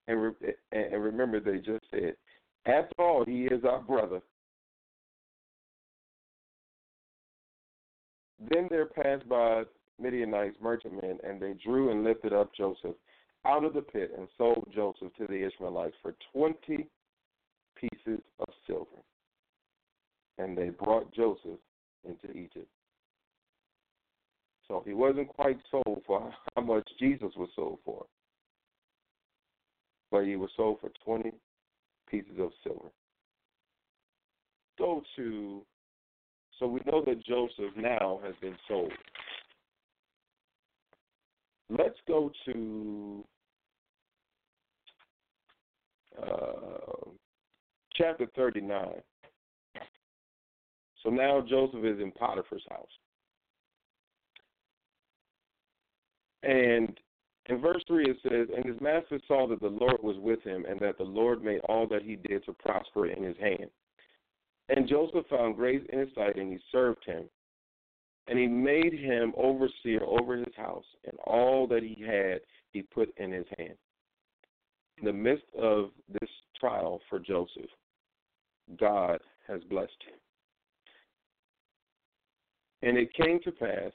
And, 0.09 0.23
re- 0.23 0.55
and 0.73 1.03
remember, 1.03 1.40
they 1.40 1.59
just 1.59 1.85
said, 1.90 2.14
after 2.66 2.94
all, 2.99 3.25
he 3.25 3.44
is 3.44 3.64
our 3.64 3.81
brother. 3.81 4.20
Then 8.48 8.68
there 8.70 8.87
passed 8.87 9.29
by 9.29 9.64
Midianites, 10.00 10.57
merchantmen, 10.62 11.18
and 11.22 11.40
they 11.40 11.55
drew 11.64 11.90
and 11.90 12.05
lifted 12.05 12.33
up 12.33 12.55
Joseph 12.55 12.96
out 13.44 13.64
of 13.64 13.74
the 13.74 13.83
pit 13.83 14.12
and 14.16 14.29
sold 14.38 14.68
Joseph 14.74 15.14
to 15.18 15.26
the 15.26 15.46
Ishmaelites 15.46 15.96
for 16.03 16.14
twenty 16.33 16.88
pieces 17.76 18.20
of 18.38 18.48
silver. 18.66 19.03
And 20.38 20.57
they 20.57 20.70
brought 20.70 21.12
Joseph 21.12 21.59
into 22.05 22.31
Egypt. 22.31 22.68
So 24.70 24.83
he 24.87 24.94
wasn't 24.94 25.29
quite 25.29 25.59
sold 25.70 26.03
for 26.07 26.33
how 26.57 26.62
much 26.62 26.88
Jesus 26.98 27.33
was 27.37 27.48
sold 27.57 27.81
for, 27.85 28.07
but 30.11 30.24
he 30.24 30.37
was 30.37 30.50
sold 30.57 30.79
for 30.81 30.90
20 31.05 31.33
pieces 32.09 32.38
of 32.38 32.50
silver. 32.62 32.90
Go 34.79 35.03
to, 35.16 35.62
so 36.61 36.66
we 36.66 36.81
know 36.85 37.03
that 37.05 37.25
Joseph 37.25 37.75
now 37.75 38.20
has 38.23 38.35
been 38.40 38.57
sold. 38.68 38.92
Let's 41.70 41.99
go 42.07 42.31
to 42.44 43.25
uh, 46.23 47.11
chapter 47.94 48.27
39. 48.37 48.88
So 51.03 51.09
now 51.09 51.42
Joseph 51.49 51.85
is 51.85 51.99
in 51.99 52.12
Potiphar's 52.12 52.62
house. 52.68 52.87
And 56.42 56.99
in 57.49 57.61
verse 57.61 57.83
3 57.87 58.05
it 58.05 58.16
says, 58.23 58.49
And 58.55 58.66
his 58.66 58.81
master 58.83 59.18
saw 59.27 59.46
that 59.49 59.61
the 59.61 59.68
Lord 59.68 60.03
was 60.03 60.16
with 60.18 60.42
him, 60.42 60.66
and 60.68 60.79
that 60.81 60.99
the 60.99 61.05
Lord 61.05 61.42
made 61.42 61.61
all 61.68 61.87
that 61.88 62.03
he 62.03 62.16
did 62.16 62.44
to 62.44 62.53
prosper 62.53 63.07
in 63.07 63.23
his 63.23 63.37
hand. 63.38 63.70
And 64.74 64.88
Joseph 64.88 65.26
found 65.28 65.56
grace 65.56 65.83
in 65.92 65.98
his 65.98 66.09
sight, 66.14 66.37
and 66.37 66.52
he 66.52 66.59
served 66.70 67.04
him. 67.04 67.24
And 68.28 68.38
he 68.38 68.46
made 68.46 68.92
him 68.92 69.33
overseer 69.37 70.02
over 70.04 70.37
his 70.37 70.54
house, 70.56 70.85
and 71.04 71.18
all 71.24 71.66
that 71.66 71.83
he 71.83 72.00
had 72.04 72.40
he 72.72 72.83
put 72.83 73.12
in 73.18 73.33
his 73.33 73.46
hand. 73.59 73.74
In 74.98 75.06
the 75.06 75.12
midst 75.12 75.46
of 75.59 75.90
this 76.09 76.30
trial 76.59 77.00
for 77.09 77.18
Joseph, 77.18 77.70
God 78.78 79.18
has 79.48 79.61
blessed 79.64 79.90
him. 80.06 80.18
And 82.83 82.96
it 82.96 83.12
came 83.14 83.40
to 83.40 83.50
pass 83.50 83.92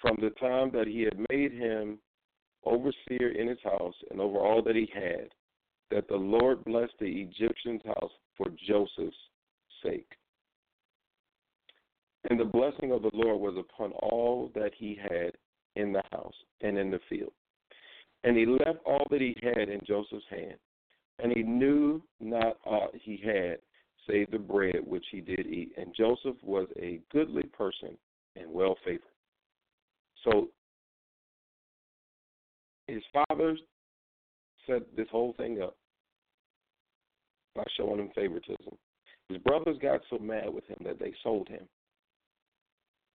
from 0.00 0.16
the 0.20 0.30
time 0.40 0.70
that 0.72 0.86
he 0.86 1.02
had 1.02 1.18
made 1.30 1.52
him 1.52 1.98
overseer 2.64 3.32
in 3.32 3.48
his 3.48 3.58
house 3.62 3.94
and 4.10 4.20
over 4.20 4.38
all 4.38 4.62
that 4.62 4.76
he 4.76 4.90
had, 4.94 5.28
that 5.90 6.08
the 6.08 6.16
Lord 6.16 6.64
blessed 6.64 6.94
the 6.98 7.06
Egyptian's 7.06 7.82
house 7.84 8.12
for 8.36 8.46
Joseph's 8.66 9.16
sake. 9.82 10.10
And 12.28 12.38
the 12.38 12.44
blessing 12.44 12.92
of 12.92 13.02
the 13.02 13.10
Lord 13.14 13.40
was 13.40 13.56
upon 13.58 13.92
all 13.92 14.50
that 14.54 14.72
he 14.76 14.98
had 15.00 15.32
in 15.76 15.92
the 15.92 16.02
house 16.12 16.34
and 16.60 16.76
in 16.76 16.90
the 16.90 17.00
field. 17.08 17.32
And 18.24 18.36
he 18.36 18.44
left 18.44 18.78
all 18.84 19.06
that 19.10 19.20
he 19.20 19.34
had 19.42 19.68
in 19.68 19.80
Joseph's 19.86 20.24
hand. 20.28 20.56
And 21.22 21.32
he 21.34 21.42
knew 21.42 22.02
not 22.20 22.58
aught 22.64 22.94
he 22.94 23.20
had 23.24 23.58
save 24.08 24.30
the 24.30 24.38
bread 24.38 24.76
which 24.86 25.04
he 25.10 25.20
did 25.20 25.46
eat. 25.46 25.72
And 25.76 25.94
Joseph 25.96 26.36
was 26.42 26.66
a 26.80 27.00
goodly 27.12 27.44
person 27.44 27.96
and 28.36 28.50
well 28.50 28.76
favored. 28.84 29.00
So 30.24 30.48
his 32.86 33.02
father 33.12 33.56
set 34.66 34.82
this 34.96 35.08
whole 35.10 35.34
thing 35.34 35.62
up 35.62 35.76
by 37.54 37.64
showing 37.76 38.00
him 38.00 38.10
favoritism. 38.14 38.76
His 39.30 39.38
brothers 39.38 39.78
got 39.80 40.00
so 40.10 40.18
mad 40.18 40.52
with 40.52 40.66
him 40.66 40.78
that 40.84 40.98
they 40.98 41.14
sold 41.22 41.48
him 41.48 41.66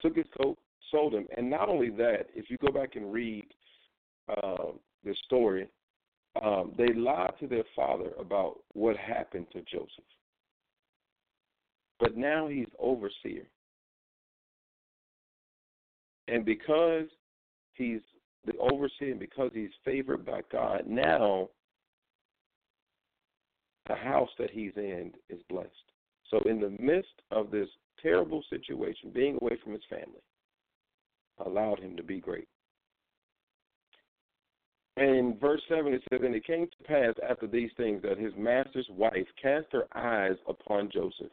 took 0.06 0.15
his 0.15 0.25
coat, 0.39 0.58
sold 0.91 1.13
him, 1.13 1.28
and 1.36 1.49
not 1.49 1.69
only 1.69 1.89
that, 1.89 2.28
if 2.36 2.49
you 2.49 2.58
go 2.58 2.71
back 2.71 2.95
and 2.95 3.12
read 3.12 3.45
uh, 4.30 4.71
the 5.04 5.15
story, 5.25 5.67
um, 6.43 6.73
they 6.78 6.93
lied 6.93 7.34
to 7.39 7.47
their 7.47 7.63
father 7.75 8.12
about 8.19 8.60
what 8.73 8.97
happened 8.97 9.47
to 9.54 9.62
Joseph. 9.62 9.89
But 11.99 12.17
now 12.17 12.47
he's 12.47 12.67
overseer. 12.78 13.47
And 16.28 16.43
because 16.43 17.06
he's 17.73 18.01
the 18.45 18.58
overseer, 18.58 19.12
and 19.12 19.19
because 19.19 19.51
he's 19.54 19.69
favored 19.84 20.25
by 20.25 20.41
God, 20.51 20.84
now 20.88 21.49
the 23.88 23.95
house 23.95 24.30
that 24.38 24.51
he's 24.51 24.73
in 24.75 25.13
is 25.30 25.39
blessed. 25.49 25.69
So, 26.32 26.40
in 26.50 26.60
the 26.60 26.76
midst 26.80 27.22
of 27.32 27.52
this 27.52 27.70
terrible 28.02 28.44
situation, 28.50 29.12
being 29.14 29.38
away 29.42 29.58
from 29.64 29.74
his 29.74 29.84
family, 29.90 30.22
allowed 31.46 31.80
him 31.80 31.96
to 31.98 32.04
be 32.04 32.20
great. 32.20 32.48
And 34.98 35.40
verse 35.40 35.62
7 35.68 35.94
it 35.94 36.02
says, 36.10 36.22
And 36.24 36.36
it 36.36 36.46
came 36.46 36.68
to 36.68 36.84
pass 36.88 37.14
after 37.30 37.48
these 37.48 37.72
things 37.76 38.02
that 38.04 38.18
his 38.18 38.34
master's 38.38 38.88
wife 38.90 39.28
cast 39.42 39.68
her 39.74 39.86
eyes 39.94 40.38
upon 40.48 40.90
Joseph, 40.92 41.32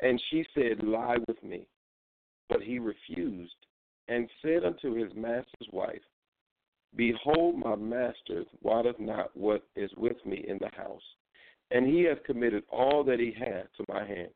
and 0.00 0.20
she 0.30 0.44
said, 0.54 0.82
Lie 0.82 1.18
with 1.28 1.42
me. 1.42 1.66
But 2.48 2.62
he 2.62 2.78
refused, 2.78 3.54
and 4.08 4.28
said 4.42 4.64
unto 4.64 4.94
his 4.94 5.12
master's 5.14 5.68
wife, 5.72 6.02
Behold, 6.96 7.58
my 7.58 7.76
master 7.76 8.44
wotteth 8.62 8.98
not 8.98 9.36
what 9.36 9.62
is 9.76 9.90
with 9.96 10.16
me 10.24 10.44
in 10.48 10.58
the 10.58 10.70
house, 10.76 11.02
and 11.70 11.86
he 11.86 12.02
hath 12.04 12.22
committed 12.24 12.62
all 12.70 13.02
that 13.04 13.20
he 13.20 13.34
hath 13.38 13.66
to 13.76 13.84
my 13.88 14.06
hand. 14.06 14.30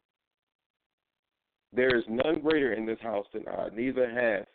There 1.73 1.97
is 1.97 2.05
none 2.09 2.40
greater 2.40 2.73
in 2.73 2.85
this 2.85 2.99
house 3.01 3.27
than 3.33 3.47
I, 3.47 3.69
neither 3.75 4.11
hath 4.11 4.49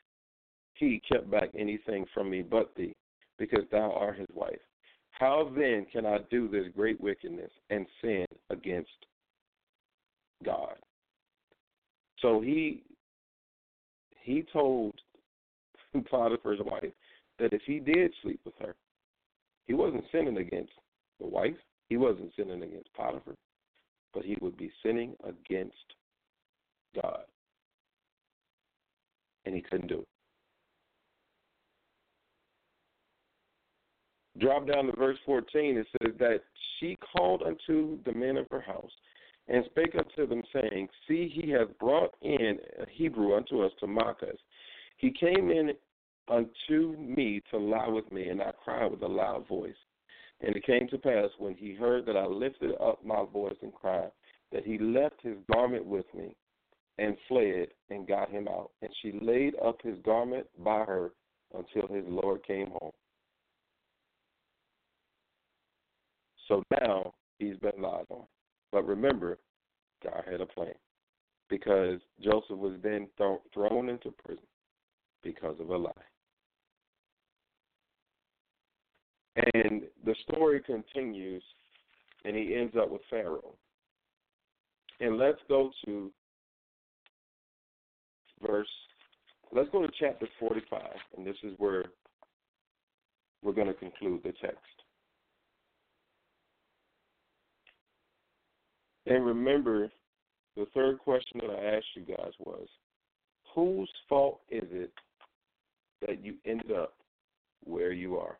he 0.73 1.01
kept 1.09 1.31
back 1.31 1.49
anything 1.57 2.05
from 2.13 2.29
me 2.29 2.41
but 2.41 2.73
thee, 2.75 2.93
because 3.39 3.63
thou 3.71 3.91
art 3.91 4.19
his 4.19 4.27
wife. 4.33 4.59
How 5.11 5.49
then 5.55 5.85
can 5.91 6.05
I 6.05 6.17
do 6.29 6.49
this 6.49 6.65
great 6.75 6.99
wickedness 6.99 7.51
and 7.69 7.85
sin 8.01 8.25
against 8.49 8.89
God? 10.43 10.75
So 12.21 12.41
he 12.41 12.83
he 14.21 14.43
told 14.51 14.93
Potiphar's 16.09 16.59
wife 16.65 16.91
that 17.39 17.53
if 17.53 17.61
he 17.65 17.79
did 17.79 18.11
sleep 18.21 18.41
with 18.43 18.55
her, 18.59 18.75
he 19.67 19.73
wasn't 19.73 20.03
sinning 20.11 20.37
against 20.37 20.73
the 21.19 21.27
wife, 21.27 21.55
he 21.89 21.97
wasn't 21.97 22.31
sinning 22.35 22.63
against 22.63 22.93
Potiphar, 22.93 23.35
but 24.13 24.25
he 24.25 24.37
would 24.41 24.57
be 24.57 24.71
sinning 24.83 25.15
against 25.23 25.75
God. 27.01 27.23
And 29.45 29.53
he 29.53 29.61
couldn't 29.61 29.87
do 29.87 29.99
it. 29.99 30.07
Drop 34.39 34.67
down 34.67 34.87
to 34.87 34.95
verse 34.95 35.17
14. 35.25 35.77
It 35.77 35.87
says 36.01 36.13
that 36.19 36.41
she 36.79 36.97
called 37.15 37.43
unto 37.43 37.99
the 38.03 38.11
men 38.11 38.37
of 38.37 38.47
her 38.51 38.59
house 38.59 38.91
and 39.47 39.63
spake 39.65 39.95
unto 39.97 40.27
them, 40.27 40.41
saying, 40.51 40.89
See, 41.07 41.29
he 41.29 41.51
hath 41.51 41.77
brought 41.79 42.15
in 42.21 42.57
a 42.81 42.89
Hebrew 42.89 43.35
unto 43.35 43.61
us 43.63 43.71
to 43.79 43.87
mock 43.87 44.23
us. 44.23 44.35
He 44.97 45.11
came 45.11 45.51
in 45.51 45.71
unto 46.27 46.97
me 46.97 47.41
to 47.51 47.57
lie 47.57 47.87
with 47.87 48.11
me, 48.11 48.29
and 48.29 48.41
I 48.41 48.51
cried 48.63 48.91
with 48.91 49.03
a 49.03 49.07
loud 49.07 49.47
voice. 49.47 49.75
And 50.41 50.55
it 50.55 50.65
came 50.65 50.87
to 50.89 50.97
pass, 50.97 51.29
when 51.37 51.55
he 51.55 51.73
heard 51.73 52.05
that 52.05 52.17
I 52.17 52.25
lifted 52.25 52.71
up 52.81 53.03
my 53.05 53.23
voice 53.31 53.55
and 53.61 53.73
cried, 53.73 54.11
that 54.51 54.65
he 54.65 54.77
left 54.77 55.21
his 55.21 55.37
garment 55.51 55.85
with 55.85 56.05
me 56.13 56.35
and 56.97 57.17
fled 57.27 57.67
and 57.89 58.07
got 58.07 58.29
him 58.29 58.47
out. 58.47 58.71
And 58.81 58.91
she 59.01 59.19
laid 59.21 59.55
up 59.63 59.77
his 59.81 59.97
garment 60.05 60.45
by 60.63 60.83
her 60.85 61.11
until 61.53 61.93
his 61.93 62.05
Lord 62.07 62.45
came 62.45 62.71
home. 62.79 62.91
So 66.47 66.63
now 66.79 67.13
he's 67.39 67.57
been 67.57 67.81
lied 67.81 68.05
on. 68.09 68.25
But 68.71 68.85
remember, 68.85 69.39
God 70.03 70.23
had 70.29 70.41
a 70.41 70.45
plan 70.45 70.73
because 71.49 71.99
Joseph 72.21 72.57
was 72.57 72.77
then 72.83 73.07
th- 73.17 73.39
thrown 73.53 73.89
into 73.89 74.11
prison 74.23 74.43
because 75.23 75.55
of 75.59 75.69
a 75.69 75.77
lie. 75.77 75.91
And 79.35 79.83
the 80.05 80.15
story 80.29 80.61
continues, 80.61 81.43
and 82.23 82.35
he 82.35 82.55
ends 82.55 82.75
up 82.79 82.89
with 82.89 83.01
Pharaoh. 83.09 83.55
And 85.01 85.17
let's 85.17 85.39
go 85.49 85.71
to 85.85 86.11
verse, 88.45 88.67
let's 89.51 89.69
go 89.71 89.81
to 89.81 89.91
chapter 89.99 90.27
45, 90.39 90.81
and 91.17 91.27
this 91.27 91.35
is 91.43 91.53
where 91.57 91.85
we're 93.43 93.51
going 93.51 93.67
to 93.67 93.73
conclude 93.73 94.21
the 94.23 94.31
text. 94.41 94.59
And 99.05 99.25
remember, 99.25 99.91
the 100.55 100.65
third 100.73 100.99
question 100.99 101.41
that 101.41 101.51
I 101.51 101.75
asked 101.75 101.85
you 101.95 102.03
guys 102.03 102.31
was 102.39 102.67
whose 103.53 103.89
fault 104.07 104.41
is 104.49 104.63
it 104.71 104.91
that 106.01 106.23
you 106.23 106.35
ended 106.45 106.71
up 106.71 106.93
where 107.63 107.91
you 107.91 108.17
are? 108.17 108.37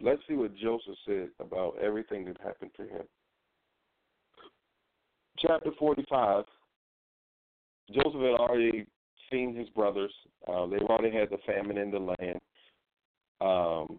Let's 0.00 0.22
see 0.28 0.34
what 0.34 0.56
Joseph 0.56 0.94
said 1.06 1.28
about 1.40 1.76
everything 1.80 2.24
that 2.26 2.38
happened 2.42 2.70
to 2.76 2.82
him. 2.82 3.02
Chapter 5.38 5.70
45 5.78 6.44
Joseph 7.92 8.20
had 8.20 8.38
already 8.38 8.86
seen 9.30 9.54
his 9.54 9.68
brothers. 9.70 10.12
Uh, 10.46 10.66
they 10.66 10.76
already 10.76 11.16
had 11.16 11.28
the 11.30 11.38
famine 11.46 11.76
in 11.76 11.90
the 11.90 11.98
land. 11.98 12.40
Um, 13.40 13.98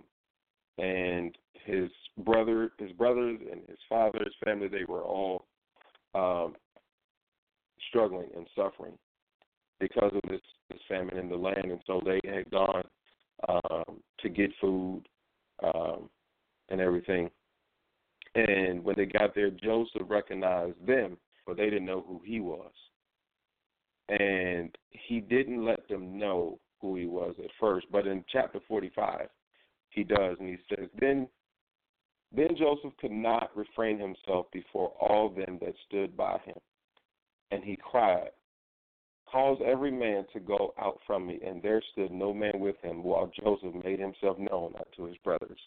and 0.78 1.38
his 1.66 1.90
brother, 2.20 2.72
his 2.78 2.92
brothers, 2.94 3.40
and 3.52 3.62
his 3.68 3.78
father's 3.90 4.34
family, 4.44 4.68
they 4.68 4.86
were 4.86 5.04
all 5.04 5.46
um, 6.16 6.56
struggling 7.90 8.30
and 8.36 8.48
suffering 8.56 8.94
because 9.80 10.12
of 10.14 10.30
this, 10.30 10.42
this 10.70 10.80
famine 10.88 11.18
in 11.18 11.28
the 11.28 11.36
land, 11.36 11.66
and 11.66 11.82
so 11.86 12.02
they 12.06 12.20
had 12.30 12.50
gone 12.52 12.84
um, 13.50 13.98
to 14.20 14.30
get 14.30 14.52
food 14.62 15.02
um, 15.64 16.10
and 16.70 16.82
everything. 16.82 17.30
And 18.36 18.84
when 18.84 18.96
they 18.98 19.06
got 19.06 19.36
there, 19.36 19.52
Joseph 19.52 20.04
recognized 20.08 20.86
them, 20.86 21.18
but 21.46 21.58
they 21.58 21.66
didn't 21.66 21.86
know 21.86 22.06
who 22.08 22.22
he 22.26 22.40
was. 22.40 22.72
And 24.10 24.76
he 24.90 25.20
didn't 25.20 25.66
let 25.66 25.88
them 25.88 26.18
know 26.18 26.60
who 26.82 26.96
he 26.96 27.06
was 27.06 27.36
at 27.40 27.52
first, 27.60 27.88
but 27.92 28.08
in 28.08 28.24
chapter 28.32 28.60
45, 28.68 29.28
he 29.90 30.04
does, 30.04 30.38
and 30.40 30.50
he 30.50 30.58
says, 30.70 30.88
Then 31.00 31.28
then 32.34 32.56
Joseph 32.58 32.96
could 33.00 33.12
not 33.12 33.52
refrain 33.56 34.00
himself 34.00 34.46
before 34.54 34.94
all 35.02 35.30
them 35.30 35.60
that 35.62 35.74
stood 35.88 36.16
by 36.16 36.40
him. 36.46 36.56
And 37.52 37.64
he 37.64 37.76
cried, 37.76 38.30
Cause 39.32 39.58
every 39.66 39.92
man 39.92 40.26
to 40.34 40.42
go 40.42 40.74
out 40.80 41.00
from 41.08 41.26
me. 41.26 41.40
And 41.46 41.64
there 41.64 41.82
stood 41.94 42.12
no 42.12 42.34
man 42.34 42.60
with 42.60 42.76
him, 42.82 43.02
while 43.02 43.32
Joseph 43.42 43.74
made 43.84 44.00
himself 44.00 44.38
known 44.38 44.74
unto 44.76 45.08
his 45.08 45.18
brothers. 45.24 45.60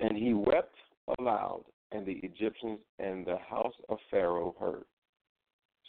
And 0.00 0.16
he 0.16 0.32
wept 0.32 0.74
aloud, 1.18 1.64
and 1.92 2.06
the 2.06 2.20
Egyptians 2.22 2.78
and 2.98 3.26
the 3.26 3.36
house 3.36 3.74
of 3.90 3.98
Pharaoh 4.10 4.54
heard. 4.58 4.84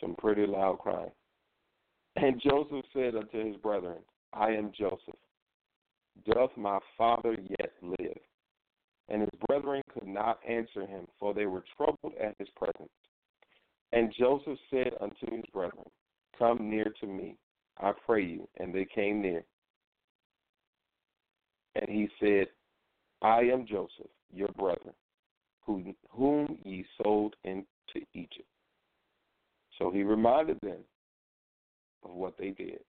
Some 0.02 0.16
pretty 0.16 0.46
loud 0.46 0.80
crying. 0.80 1.12
And 2.18 2.42
Joseph 2.42 2.86
said 2.94 3.16
unto 3.16 3.46
his 3.46 3.56
brethren, 3.58 4.00
I 4.34 4.50
am 4.50 4.72
Joseph. 4.78 5.16
Doth 6.26 6.52
my 6.58 6.80
father 6.98 7.38
yet 7.60 7.72
live? 7.82 8.18
And 9.08 9.22
his 9.22 9.40
brethren 9.48 9.82
could 9.94 10.08
not 10.08 10.40
answer 10.48 10.86
him, 10.86 11.08
for 11.20 11.34
they 11.34 11.46
were 11.46 11.64
troubled 11.78 12.14
at 12.22 12.36
his 12.38 12.50
presence. 12.58 12.92
And 13.92 14.14
Joseph 14.18 14.60
said 14.70 14.92
unto 15.00 15.36
his 15.36 15.46
brethren, 15.54 15.88
Come 16.40 16.70
near 16.70 16.92
to 17.02 17.06
me, 17.06 17.36
I 17.80 17.92
pray 18.06 18.24
you. 18.24 18.48
And 18.58 18.74
they 18.74 18.86
came 18.86 19.22
near. 19.22 19.44
And 21.76 21.90
he 21.90 22.10
said, 22.20 22.48
I 23.22 23.42
am 23.42 23.68
Joseph, 23.68 24.10
your 24.34 24.48
brother, 24.58 24.94
whom, 25.66 25.94
whom 26.10 26.58
ye 26.64 26.86
sold 27.04 27.36
into 27.44 28.06
Egypt. 28.14 28.48
So 29.78 29.92
he 29.92 30.04
reminded 30.04 30.58
them 30.62 30.80
of 32.04 32.12
what 32.12 32.38
they 32.38 32.50
did 32.50 32.80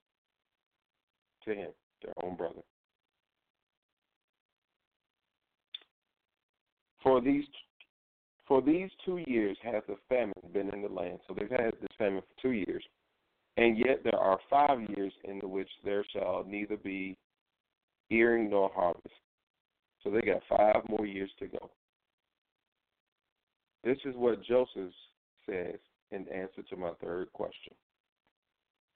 to 1.44 1.54
him, 1.54 1.70
their 2.02 2.14
own 2.22 2.36
brother. 2.36 2.62
For 7.02 7.20
these 7.20 7.44
for 8.46 8.60
these 8.60 8.90
two 9.04 9.22
years 9.28 9.56
hath 9.62 9.86
the 9.86 9.94
famine 10.08 10.34
been 10.52 10.70
in 10.74 10.82
the 10.82 10.88
land. 10.88 11.20
So 11.26 11.34
they've 11.34 11.48
had 11.48 11.72
this 11.80 11.88
famine 11.96 12.20
for 12.20 12.42
two 12.42 12.50
years. 12.50 12.84
And 13.56 13.78
yet 13.78 14.02
there 14.04 14.18
are 14.18 14.38
five 14.48 14.78
years 14.90 15.12
in 15.24 15.38
which 15.50 15.68
there 15.84 16.04
shall 16.12 16.44
neither 16.46 16.76
be 16.76 17.16
earing 18.10 18.50
nor 18.50 18.70
harvest. 18.74 19.08
So 20.02 20.10
they 20.10 20.20
got 20.20 20.42
five 20.48 20.88
more 20.88 21.06
years 21.06 21.30
to 21.40 21.46
go. 21.46 21.70
This 23.84 23.98
is 24.04 24.14
what 24.16 24.42
Joseph 24.44 24.92
says 25.46 25.78
in 26.10 26.26
answer 26.28 26.62
to 26.68 26.76
my 26.76 26.90
third 27.02 27.32
question. 27.32 27.74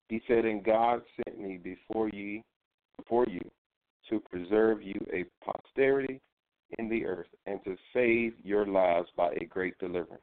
He 0.09 0.21
said, 0.29 0.45
And 0.45 0.65
God 0.65 1.03
sent 1.17 1.41
me 1.41 1.59
before 1.63 2.09
ye 2.09 2.43
before 2.97 3.27
you 3.27 3.41
to 4.11 4.21
preserve 4.21 4.83
you 4.83 4.95
a 5.13 5.25
posterity 5.45 6.21
in 6.79 6.89
the 6.89 7.05
earth 7.05 7.27
and 7.47 7.63
to 7.65 7.77
save 7.93 8.35
your 8.43 8.67
lives 8.67 9.09
by 9.17 9.33
a 9.41 9.45
great 9.45 9.79
deliverance. 9.79 10.23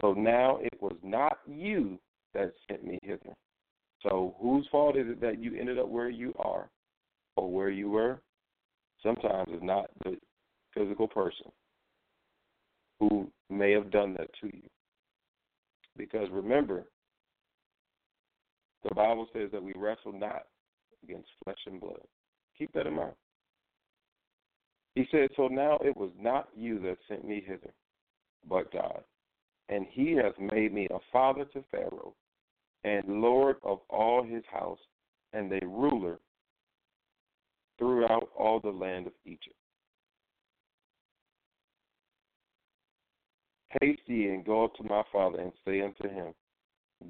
So 0.00 0.12
now 0.12 0.58
it 0.60 0.74
was 0.80 0.96
not 1.02 1.38
you 1.46 1.98
that 2.34 2.52
sent 2.68 2.84
me 2.84 2.98
hither. 3.02 3.34
So 4.02 4.34
whose 4.40 4.66
fault 4.70 4.96
is 4.96 5.06
it 5.08 5.20
that 5.20 5.40
you 5.42 5.58
ended 5.58 5.78
up 5.78 5.88
where 5.88 6.10
you 6.10 6.34
are 6.38 6.68
or 7.36 7.50
where 7.50 7.70
you 7.70 7.90
were? 7.90 8.20
Sometimes 9.02 9.48
it's 9.50 9.64
not 9.64 9.86
the 10.04 10.16
physical 10.74 11.08
person 11.08 11.46
who 13.00 13.30
may 13.50 13.72
have 13.72 13.90
done 13.90 14.14
that 14.18 14.30
to 14.40 14.46
you. 14.46 14.62
Because 15.96 16.28
remember, 16.30 16.84
the 18.82 18.94
Bible 18.94 19.26
says 19.32 19.50
that 19.52 19.62
we 19.62 19.72
wrestle 19.76 20.12
not 20.12 20.42
against 21.02 21.28
flesh 21.44 21.58
and 21.66 21.80
blood. 21.80 22.00
Keep 22.58 22.72
that 22.74 22.86
in 22.86 22.94
mind. 22.94 23.14
He 24.94 25.06
said, 25.10 25.28
So 25.36 25.48
now 25.48 25.78
it 25.84 25.96
was 25.96 26.10
not 26.20 26.48
you 26.56 26.78
that 26.80 26.98
sent 27.08 27.26
me 27.26 27.42
hither, 27.46 27.72
but 28.48 28.72
God. 28.72 29.02
And 29.68 29.86
he 29.90 30.12
has 30.12 30.32
made 30.38 30.72
me 30.72 30.86
a 30.90 30.98
father 31.12 31.44
to 31.46 31.64
Pharaoh, 31.70 32.14
and 32.84 33.22
Lord 33.22 33.56
of 33.62 33.80
all 33.88 34.22
his 34.22 34.44
house, 34.52 34.78
and 35.32 35.52
a 35.52 35.66
ruler 35.66 36.18
throughout 37.78 38.28
all 38.38 38.60
the 38.60 38.70
land 38.70 39.06
of 39.06 39.12
Egypt. 39.24 39.56
Haste 43.80 44.02
ye 44.06 44.28
and 44.28 44.44
go 44.44 44.64
up 44.64 44.74
to 44.76 44.84
my 44.84 45.02
father 45.10 45.40
and 45.40 45.52
say 45.66 45.80
unto 45.80 46.08
him, 46.08 46.32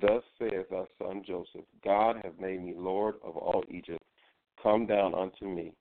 Thus 0.01 0.23
saith 0.39 0.69
thy 0.71 0.85
son 0.99 1.23
Joseph, 1.27 1.67
God 1.85 2.17
hath 2.23 2.41
made 2.41 2.63
me 2.63 2.75
Lord 2.77 3.17
of 3.23 3.37
all 3.37 3.63
Egypt. 3.69 4.03
Come 4.63 4.87
down 4.87 5.15
unto 5.15 5.47
me, 5.47 5.73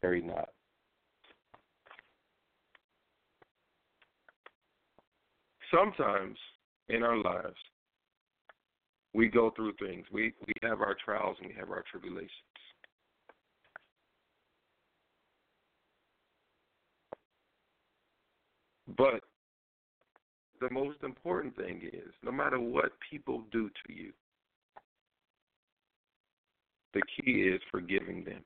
tarry 0.00 0.20
not. 0.20 0.50
Sometimes 5.72 6.36
in 6.88 7.02
our 7.02 7.16
lives, 7.16 7.56
we 9.14 9.28
go 9.28 9.50
through 9.56 9.72
things. 9.74 10.06
We 10.12 10.32
we 10.46 10.52
have 10.62 10.80
our 10.80 10.96
trials 11.04 11.36
and 11.40 11.48
we 11.48 11.56
have 11.58 11.70
our 11.70 11.84
tribulations. 11.90 12.30
But 18.96 19.20
the 20.60 20.70
most 20.70 20.98
important 21.02 21.56
thing 21.56 21.82
is 21.92 22.12
no 22.22 22.32
matter 22.32 22.58
what 22.58 22.92
people 23.10 23.44
do 23.52 23.68
to 23.68 23.92
you, 23.92 24.12
the 26.94 27.02
key 27.16 27.42
is 27.42 27.60
forgiving 27.70 28.24
them. 28.24 28.42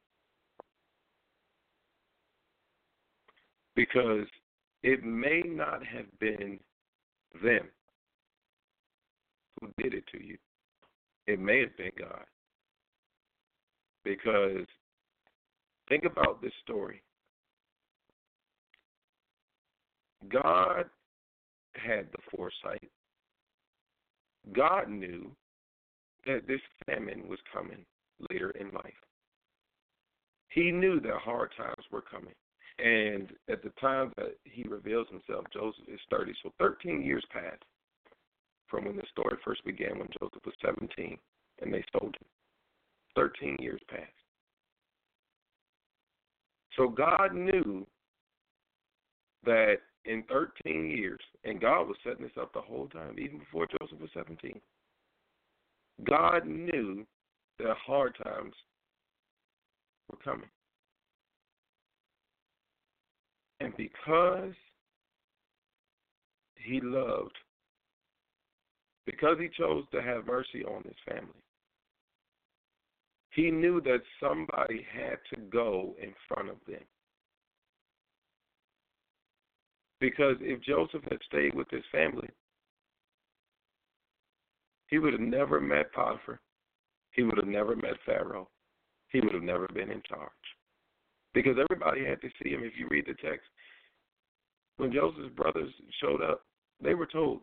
Because 3.74 4.26
it 4.82 5.02
may 5.04 5.42
not 5.46 5.84
have 5.86 6.06
been 6.18 6.58
them 7.42 7.68
who 9.60 9.68
did 9.82 9.94
it 9.94 10.04
to 10.12 10.22
you. 10.22 10.36
It 11.26 11.38
may 11.38 11.60
have 11.60 11.76
been 11.76 11.92
God. 11.98 12.24
Because 14.04 14.66
think 15.88 16.04
about 16.04 16.42
this 16.42 16.52
story. 16.64 17.02
God 20.28 20.86
had 21.74 22.06
the 22.12 22.36
foresight. 22.36 22.90
God 24.52 24.88
knew 24.88 25.30
that 26.26 26.46
this 26.46 26.60
famine 26.86 27.28
was 27.28 27.38
coming 27.52 27.84
later 28.30 28.50
in 28.52 28.70
life. 28.72 28.92
He 30.48 30.70
knew 30.70 31.00
that 31.00 31.18
hard 31.24 31.50
times 31.56 31.84
were 31.90 32.02
coming. 32.02 32.34
And 32.78 33.32
at 33.48 33.62
the 33.62 33.70
time 33.80 34.12
that 34.16 34.36
he 34.44 34.64
reveals 34.64 35.06
himself, 35.08 35.46
Joseph 35.52 35.88
is 35.88 36.00
30. 36.10 36.32
So 36.42 36.52
13 36.58 37.02
years 37.02 37.24
passed 37.32 37.62
from 38.72 38.86
when 38.86 38.96
the 38.96 39.02
story 39.10 39.36
first 39.44 39.62
began 39.64 39.98
when 39.98 40.08
Joseph 40.18 40.42
was 40.46 40.54
17 40.64 41.18
and 41.60 41.72
they 41.72 41.84
sold 41.92 42.16
him. 42.16 42.26
13 43.14 43.58
years 43.60 43.80
passed. 43.88 44.08
So 46.76 46.88
God 46.88 47.34
knew 47.34 47.86
that 49.44 49.76
in 50.06 50.24
13 50.28 50.90
years, 50.90 51.20
and 51.44 51.60
God 51.60 51.86
was 51.86 51.96
setting 52.02 52.22
this 52.22 52.32
up 52.40 52.54
the 52.54 52.60
whole 52.62 52.88
time, 52.88 53.16
even 53.18 53.38
before 53.38 53.66
Joseph 53.78 54.00
was 54.00 54.10
17. 54.14 54.58
God 56.04 56.46
knew 56.46 57.06
that 57.58 57.76
hard 57.86 58.16
times 58.24 58.54
were 60.10 60.18
coming. 60.24 60.48
And 63.60 63.76
because 63.76 64.54
he 66.56 66.80
loved, 66.82 67.36
because 69.06 69.36
he 69.40 69.48
chose 69.48 69.84
to 69.92 70.02
have 70.02 70.26
mercy 70.26 70.64
on 70.64 70.82
his 70.84 70.96
family, 71.06 71.42
he 73.30 73.50
knew 73.50 73.80
that 73.80 74.02
somebody 74.20 74.86
had 74.92 75.18
to 75.34 75.40
go 75.50 75.94
in 76.02 76.12
front 76.28 76.50
of 76.50 76.56
them. 76.66 76.82
Because 80.00 80.36
if 80.40 80.60
Joseph 80.62 81.02
had 81.10 81.18
stayed 81.26 81.54
with 81.54 81.70
his 81.70 81.84
family, 81.90 82.28
he 84.88 84.98
would 84.98 85.12
have 85.12 85.22
never 85.22 85.60
met 85.60 85.92
Potiphar. 85.92 86.40
He 87.12 87.22
would 87.22 87.38
have 87.38 87.46
never 87.46 87.76
met 87.76 87.94
Pharaoh. 88.04 88.48
He 89.08 89.20
would 89.20 89.34
have 89.34 89.42
never 89.42 89.68
been 89.68 89.90
in 89.90 90.02
charge. 90.08 90.30
Because 91.34 91.56
everybody 91.58 92.04
had 92.04 92.20
to 92.20 92.28
see 92.42 92.50
him. 92.50 92.62
If 92.62 92.72
you 92.76 92.88
read 92.90 93.06
the 93.06 93.14
text, 93.14 93.46
when 94.76 94.92
Joseph's 94.92 95.34
brothers 95.34 95.72
showed 96.00 96.20
up, 96.20 96.42
they 96.82 96.94
were 96.94 97.06
told 97.06 97.40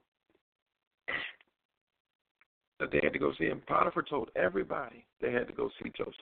that 2.79 2.91
they 2.91 2.99
had 3.03 3.13
to 3.13 3.19
go 3.19 3.33
see 3.37 3.45
him. 3.45 3.61
Potiphar 3.67 4.03
told 4.03 4.29
everybody 4.35 5.05
they 5.21 5.31
had 5.31 5.47
to 5.47 5.53
go 5.53 5.69
see 5.81 5.91
Joseph. 5.97 6.15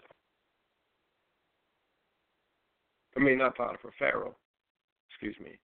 I 3.16 3.20
mean, 3.20 3.38
not 3.38 3.56
Potiphar, 3.56 3.92
Pharaoh. 4.00 4.36
Excuse 5.10 5.36
me 5.44 5.58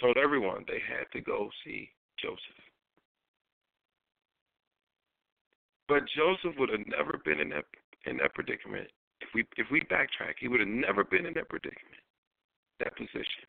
told 0.00 0.16
everyone 0.16 0.64
they 0.66 0.80
had 0.80 1.04
to 1.12 1.20
go 1.20 1.50
see 1.64 1.90
Joseph. 2.18 2.64
But 5.88 6.02
Joseph 6.16 6.58
would 6.58 6.70
have 6.70 6.86
never 6.86 7.20
been 7.24 7.40
in 7.40 7.50
that 7.50 7.64
in 8.06 8.16
that 8.18 8.34
predicament. 8.34 8.88
If 9.20 9.28
we 9.34 9.44
if 9.56 9.66
we 9.70 9.80
backtrack, 9.82 10.40
he 10.40 10.48
would 10.48 10.60
have 10.60 10.68
never 10.68 11.04
been 11.04 11.26
in 11.26 11.34
that 11.34 11.48
predicament, 11.48 12.02
that 12.78 12.96
position. 12.96 13.44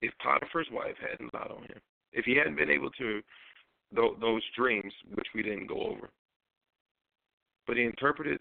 If 0.00 0.12
Potiphar's 0.22 0.68
wife 0.70 0.94
hadn't 1.00 1.34
lied 1.34 1.50
on 1.50 1.62
him, 1.64 1.80
if 2.12 2.24
he 2.24 2.36
hadn't 2.36 2.56
been 2.56 2.70
able 2.70 2.90
to 2.90 3.20
those 3.92 4.42
dreams, 4.56 4.92
which 5.14 5.28
we 5.34 5.42
didn't 5.42 5.66
go 5.66 5.80
over, 5.80 6.10
but 7.66 7.76
he 7.76 7.84
interpreted 7.84 8.38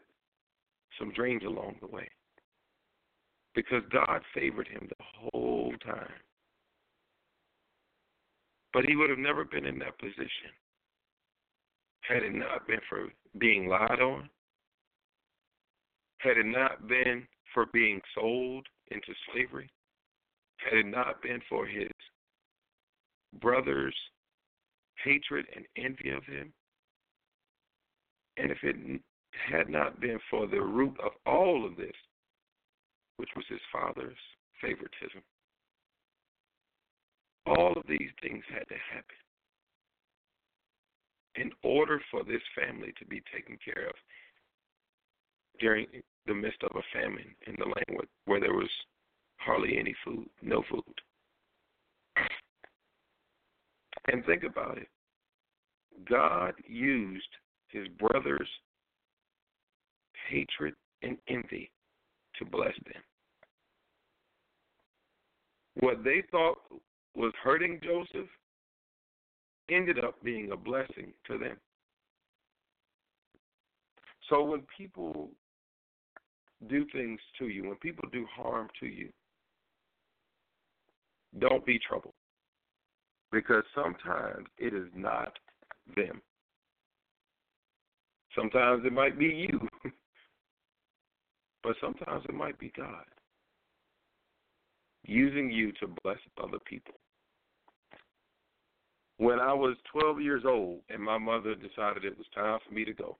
some 0.99 1.11
dreams 1.13 1.43
along 1.45 1.75
the 1.81 1.87
way, 1.87 2.09
because 3.55 3.83
God 3.91 4.21
favored 4.33 4.67
him 4.67 4.87
the 4.89 5.29
whole 5.31 5.73
time. 5.85 6.11
But 8.73 8.85
he 8.85 8.95
would 8.95 9.09
have 9.09 9.19
never 9.19 9.45
been 9.45 9.65
in 9.65 9.79
that 9.79 9.97
position 9.99 10.51
had 12.07 12.23
it 12.23 12.33
not 12.33 12.67
been 12.67 12.79
for 12.87 13.07
being 13.37 13.67
lied 13.67 13.99
on, 14.01 14.29
had 16.19 16.37
it 16.37 16.45
not 16.45 16.87
been 16.87 17.27
for 17.53 17.65
being 17.73 17.99
sold 18.15 18.65
into 18.91 19.13
slavery, 19.31 19.69
had 20.57 20.79
it 20.79 20.85
not 20.85 21.21
been 21.21 21.41
for 21.49 21.65
his 21.65 21.89
brother's 23.41 23.95
hatred 25.07 25.45
and 25.55 25.65
envy 25.77 26.09
of 26.09 26.23
him, 26.25 26.51
and 28.37 28.51
if 28.51 28.57
it 28.63 28.75
had 29.49 29.69
not 29.69 29.99
been 29.99 30.19
for 30.29 30.47
the 30.47 30.59
root 30.59 30.95
of 31.03 31.11
all 31.25 31.65
of 31.65 31.77
this, 31.77 31.95
which 33.17 33.29
was 33.35 33.45
his 33.49 33.61
father's 33.71 34.17
favoritism, 34.61 35.21
all 37.45 37.73
of 37.73 37.83
these 37.87 38.11
things 38.21 38.43
had 38.49 38.67
to 38.67 38.75
happen 38.93 39.15
in 41.35 41.51
order 41.63 42.01
for 42.11 42.23
this 42.23 42.41
family 42.55 42.93
to 42.99 43.05
be 43.05 43.21
taken 43.33 43.57
care 43.63 43.87
of 43.87 43.95
during 45.59 45.85
the 46.25 46.33
midst 46.33 46.61
of 46.63 46.75
a 46.75 46.99
famine 46.99 47.33
in 47.45 47.55
the 47.57 47.65
land 47.65 48.07
where 48.25 48.39
there 48.39 48.53
was 48.53 48.69
hardly 49.37 49.77
any 49.77 49.95
food, 50.03 50.27
no 50.41 50.63
food. 50.69 50.83
And 54.11 54.25
think 54.25 54.43
about 54.43 54.77
it. 54.77 54.87
God 56.05 56.53
used 56.67 57.27
his 57.69 57.87
brother's 57.99 58.49
hatred 60.29 60.73
and 61.01 61.17
envy 61.27 61.71
to 62.37 62.45
bless 62.45 62.73
them. 62.85 63.01
What 65.79 66.03
they 66.03 66.23
thought 66.31 66.57
was 67.15 67.33
hurting 67.43 67.79
Joseph 67.83 68.29
ended 69.69 70.03
up 70.03 70.15
being 70.23 70.51
a 70.51 70.57
blessing 70.57 71.13
to 71.27 71.37
them. 71.37 71.57
So 74.29 74.43
when 74.43 74.63
people 74.77 75.29
do 76.67 76.85
things 76.91 77.19
to 77.39 77.47
you, 77.47 77.67
when 77.67 77.75
people 77.77 78.09
do 78.11 78.25
harm 78.35 78.67
to 78.79 78.87
you, 78.87 79.09
don't 81.39 81.65
be 81.65 81.79
troubled. 81.79 82.13
Because 83.31 83.63
sometimes 83.75 84.47
it 84.57 84.73
is 84.73 84.87
not 84.95 85.37
them. 85.95 86.21
Sometimes 88.35 88.83
it 88.85 88.93
might 88.93 89.17
be 89.17 89.47
you. 89.49 89.67
but 91.63 91.75
sometimes 91.81 92.23
it 92.27 92.35
might 92.35 92.59
be 92.59 92.71
God 92.75 93.05
using 95.03 95.49
you 95.49 95.71
to 95.73 95.87
bless 96.03 96.17
other 96.43 96.59
people 96.65 96.95
when 99.17 99.39
I 99.39 99.53
was 99.53 99.75
12 99.91 100.21
years 100.21 100.43
old 100.45 100.81
and 100.89 101.01
my 101.01 101.17
mother 101.17 101.55
decided 101.55 102.05
it 102.05 102.17
was 102.17 102.27
time 102.33 102.59
for 102.67 102.73
me 102.73 102.85
to 102.85 102.93
go. 102.93 103.17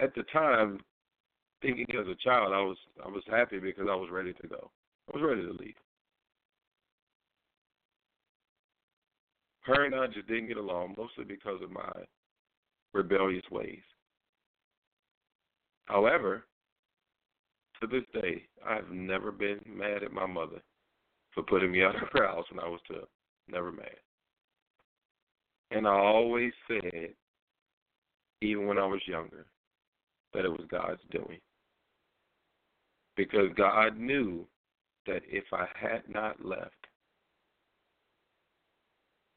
At 0.00 0.14
the 0.14 0.22
time, 0.32 0.78
thinking 1.60 1.86
as 1.98 2.06
a 2.06 2.14
child, 2.22 2.52
I 2.52 2.60
was 2.60 2.76
I 3.04 3.08
was 3.08 3.24
happy 3.28 3.58
because 3.58 3.86
I 3.90 3.96
was 3.96 4.10
ready 4.12 4.32
to 4.32 4.46
go. 4.46 4.70
I 5.12 5.18
was 5.18 5.26
ready 5.28 5.42
to 5.42 5.52
leave. 5.52 5.74
Her 9.68 9.84
and 9.84 9.94
I 9.94 10.06
just 10.06 10.26
didn't 10.26 10.48
get 10.48 10.56
along, 10.56 10.94
mostly 10.96 11.24
because 11.24 11.60
of 11.62 11.70
my 11.70 11.92
rebellious 12.94 13.44
ways. 13.50 13.82
However, 15.84 16.46
to 17.82 17.86
this 17.86 18.04
day, 18.14 18.44
I've 18.66 18.90
never 18.90 19.30
been 19.30 19.60
mad 19.66 20.02
at 20.02 20.10
my 20.10 20.24
mother 20.24 20.62
for 21.34 21.42
putting 21.42 21.70
me 21.70 21.82
out 21.82 22.02
of 22.02 22.08
her 22.14 22.26
house 22.26 22.46
when 22.50 22.64
I 22.64 22.68
was 22.68 22.80
12. 22.86 23.04
Never 23.48 23.70
mad. 23.70 23.90
And 25.70 25.86
I 25.86 25.92
always 25.92 26.52
said, 26.66 27.10
even 28.40 28.66
when 28.66 28.78
I 28.78 28.86
was 28.86 29.02
younger, 29.06 29.44
that 30.32 30.46
it 30.46 30.50
was 30.50 30.66
God's 30.70 31.02
doing. 31.10 31.40
Because 33.18 33.50
God 33.54 33.98
knew 33.98 34.46
that 35.06 35.20
if 35.28 35.44
I 35.52 35.66
had 35.78 36.04
not 36.08 36.42
left, 36.42 36.87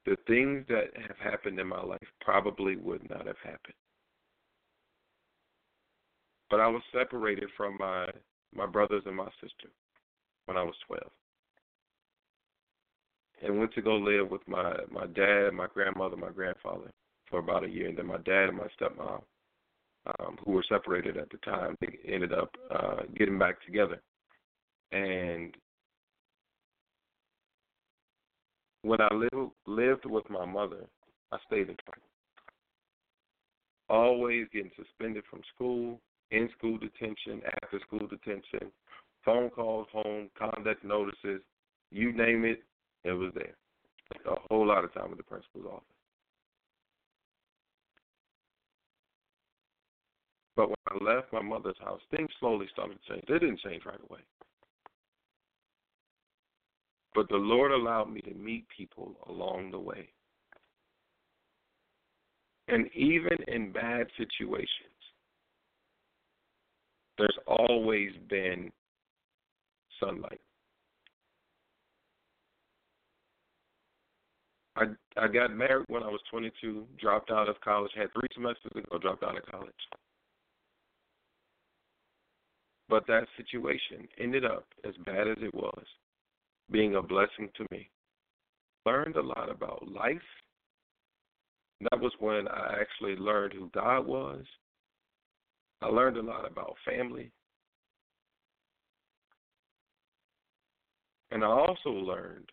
the 0.05 0.15
things 0.27 0.65
that 0.67 0.89
have 1.07 1.17
happened 1.17 1.59
in 1.59 1.67
my 1.67 1.81
life 1.81 2.07
probably 2.21 2.75
would 2.75 3.07
not 3.09 3.27
have 3.27 3.37
happened. 3.43 3.75
But 6.49 6.59
I 6.59 6.67
was 6.67 6.81
separated 6.91 7.49
from 7.55 7.77
my 7.79 8.07
my 8.53 8.65
brothers 8.65 9.03
and 9.05 9.15
my 9.15 9.29
sister 9.41 9.69
when 10.45 10.57
I 10.57 10.63
was 10.63 10.75
12. 10.87 11.03
And 13.43 13.57
went 13.57 13.73
to 13.73 13.81
go 13.81 13.95
live 13.95 14.29
with 14.29 14.45
my 14.47 14.75
my 14.91 15.07
dad, 15.07 15.51
my 15.53 15.67
grandmother, 15.73 16.17
my 16.17 16.29
grandfather 16.29 16.91
for 17.29 17.39
about 17.39 17.63
a 17.63 17.69
year, 17.69 17.87
and 17.87 17.97
then 17.97 18.05
my 18.05 18.17
dad 18.17 18.49
and 18.49 18.57
my 18.57 18.67
stepmom, 18.79 19.21
um, 20.19 20.37
who 20.43 20.51
were 20.51 20.65
separated 20.67 21.17
at 21.17 21.29
the 21.29 21.37
time, 21.37 21.75
they 21.79 21.97
ended 22.05 22.33
up 22.33 22.51
uh, 22.69 23.01
getting 23.15 23.39
back 23.39 23.63
together. 23.65 24.01
And 24.91 25.55
when 28.83 29.01
I 29.01 29.13
lived 29.13 29.51
lived 29.65 30.05
with 30.05 30.29
my 30.29 30.45
mother, 30.45 30.85
I 31.31 31.37
stayed 31.47 31.69
in 31.69 31.75
trouble. 31.83 32.07
Always 33.89 34.47
getting 34.53 34.71
suspended 34.75 35.23
from 35.29 35.41
school, 35.53 35.99
in 36.31 36.49
school 36.57 36.77
detention, 36.77 37.41
after 37.61 37.79
school 37.85 38.07
detention, 38.07 38.71
phone 39.23 39.49
calls 39.49 39.87
home, 39.91 40.29
conduct 40.37 40.83
notices, 40.83 41.41
you 41.91 42.13
name 42.13 42.45
it, 42.45 42.63
it 43.03 43.11
was 43.11 43.31
there. 43.35 43.55
A 44.25 44.35
whole 44.49 44.67
lot 44.67 44.83
of 44.83 44.93
time 44.93 45.11
in 45.11 45.17
the 45.17 45.23
principal's 45.23 45.65
office. 45.65 45.83
But 50.55 50.69
when 50.69 50.77
I 50.89 51.15
left 51.15 51.31
my 51.31 51.41
mother's 51.41 51.77
house, 51.79 52.01
things 52.15 52.29
slowly 52.39 52.67
started 52.73 52.97
to 53.01 53.13
change. 53.13 53.25
They 53.27 53.39
didn't 53.39 53.59
change 53.59 53.83
right 53.85 53.99
away. 54.09 54.19
But 57.13 57.27
the 57.29 57.37
Lord 57.37 57.71
allowed 57.71 58.11
me 58.11 58.21
to 58.21 58.33
meet 58.33 58.65
people 58.75 59.15
along 59.27 59.71
the 59.71 59.79
way. 59.79 60.09
And 62.67 62.89
even 62.95 63.37
in 63.47 63.71
bad 63.73 64.07
situations, 64.17 64.69
there's 67.17 67.37
always 67.45 68.11
been 68.29 68.71
sunlight. 69.99 70.39
I 74.77 74.85
I 75.17 75.27
got 75.27 75.53
married 75.53 75.85
when 75.89 76.03
I 76.03 76.07
was 76.07 76.21
22, 76.31 76.87
dropped 76.97 77.29
out 77.29 77.49
of 77.49 77.59
college, 77.59 77.91
had 77.95 78.13
three 78.13 78.27
semesters 78.33 78.71
to 78.73 78.81
go, 78.89 78.97
dropped 78.97 79.23
out 79.23 79.37
of 79.37 79.45
college. 79.45 79.73
But 82.87 83.05
that 83.07 83.27
situation 83.37 84.07
ended 84.17 84.45
up, 84.45 84.65
as 84.85 84.93
bad 85.05 85.27
as 85.27 85.37
it 85.41 85.53
was, 85.53 85.85
being 86.71 86.95
a 86.95 87.01
blessing 87.01 87.49
to 87.57 87.65
me. 87.71 87.89
Learned 88.85 89.15
a 89.15 89.21
lot 89.21 89.49
about 89.49 89.87
life. 89.87 90.17
That 91.89 91.99
was 91.99 92.13
when 92.19 92.47
I 92.47 92.77
actually 92.79 93.15
learned 93.15 93.53
who 93.53 93.69
God 93.73 94.05
was. 94.05 94.43
I 95.81 95.87
learned 95.87 96.17
a 96.17 96.21
lot 96.21 96.49
about 96.49 96.75
family. 96.85 97.31
And 101.31 101.43
I 101.43 101.47
also 101.47 101.89
learned 101.89 102.49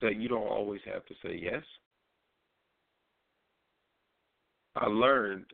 that 0.00 0.16
you 0.16 0.28
don't 0.28 0.46
always 0.46 0.80
have 0.86 1.04
to 1.06 1.14
say 1.22 1.38
yes. 1.42 1.62
I 4.76 4.86
learned 4.86 5.46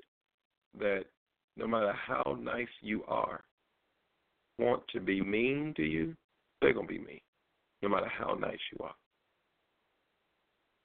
that 0.79 1.05
no 1.57 1.67
matter 1.67 1.93
how 1.93 2.37
nice 2.41 2.69
you 2.83 3.03
are, 3.09 3.43
want 4.59 4.83
to 4.93 5.01
be 5.01 5.21
mean 5.21 5.75
to 5.77 5.83
you, 5.83 6.15
they're 6.61 6.73
going 6.73 6.87
to 6.87 6.93
be 6.93 6.99
mean, 6.99 7.21
no 7.83 7.89
matter 7.89 8.09
how 8.09 8.35
nice 8.35 8.59
you 8.73 8.85
are. 8.85 8.95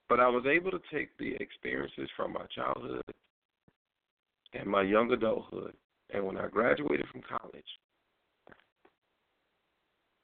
But 0.09 0.19
I 0.19 0.27
was 0.27 0.45
able 0.45 0.71
to 0.71 0.81
take 0.93 1.09
the 1.17 1.35
experiences 1.39 2.09
from 2.17 2.33
my 2.33 2.45
childhood 2.53 3.03
and 4.53 4.67
my 4.67 4.81
young 4.81 5.11
adulthood, 5.11 5.73
and 6.13 6.25
when 6.25 6.37
I 6.37 6.47
graduated 6.47 7.05
from 7.11 7.21
college 7.21 7.63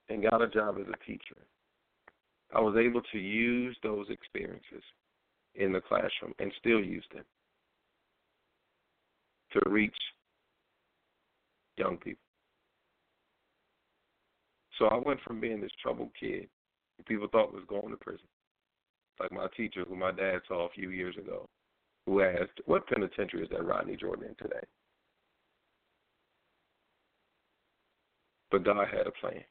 and 0.09 0.23
got 0.23 0.41
a 0.41 0.47
job 0.47 0.75
as 0.79 0.87
a 0.87 1.05
teacher, 1.05 1.37
I 2.53 2.59
was 2.59 2.75
able 2.77 3.01
to 3.13 3.17
use 3.17 3.77
those 3.83 4.07
experiences 4.09 4.83
in 5.55 5.71
the 5.71 5.81
classroom 5.81 6.33
and 6.39 6.51
still 6.59 6.83
use 6.83 7.05
them 7.13 7.23
to 9.53 9.69
reach 9.69 9.95
young 11.77 11.97
people. 11.97 12.26
So 14.77 14.85
I 14.85 14.97
went 14.97 15.19
from 15.21 15.39
being 15.39 15.61
this 15.61 15.71
troubled 15.81 16.11
kid 16.19 16.47
who 16.97 17.03
people 17.03 17.27
thought 17.31 17.53
was 17.53 17.63
going 17.67 17.89
to 17.89 17.97
prison, 17.97 18.27
like 19.19 19.31
my 19.31 19.47
teacher 19.55 19.83
who 19.87 19.95
my 19.95 20.11
dad 20.11 20.39
saw 20.47 20.67
a 20.67 20.71
few 20.71 20.91
years 20.91 21.15
ago, 21.17 21.47
who 22.05 22.21
asked, 22.21 22.61
What 22.65 22.87
penitentiary 22.87 23.43
is 23.43 23.49
that 23.49 23.65
Rodney 23.65 23.95
Jordan 23.95 24.29
in 24.29 24.35
today? 24.35 24.65
But 28.51 28.63
God 28.63 28.87
had 28.91 29.07
a 29.07 29.11
plan. 29.11 29.43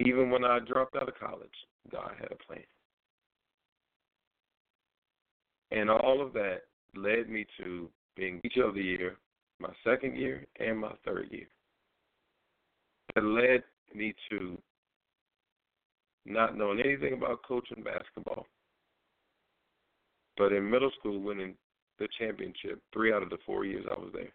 Even 0.00 0.30
when 0.30 0.44
I 0.44 0.58
dropped 0.60 0.94
out 0.96 1.08
of 1.08 1.18
college, 1.18 1.48
God 1.90 2.12
had 2.20 2.30
a 2.30 2.44
plan. 2.46 2.62
And 5.70 5.90
all 5.90 6.22
of 6.24 6.32
that 6.34 6.62
led 6.94 7.28
me 7.28 7.46
to 7.60 7.90
being 8.16 8.40
Teacher 8.42 8.64
of 8.64 8.74
the 8.74 8.82
Year 8.82 9.16
my 9.60 9.70
second 9.84 10.16
year 10.16 10.46
and 10.58 10.78
my 10.78 10.92
third 11.04 11.28
year. 11.30 11.48
It 13.16 13.24
led 13.24 13.62
me 13.94 14.14
to 14.30 14.58
not 16.24 16.56
knowing 16.56 16.80
anything 16.80 17.14
about 17.14 17.42
coaching 17.46 17.82
basketball. 17.82 18.46
But 20.36 20.52
in 20.52 20.70
middle 20.70 20.90
school, 20.98 21.20
winning 21.20 21.54
the 21.98 22.08
championship 22.18 22.80
three 22.92 23.12
out 23.12 23.22
of 23.22 23.30
the 23.30 23.38
four 23.44 23.64
years 23.64 23.84
I 23.90 23.98
was 23.98 24.10
there. 24.12 24.32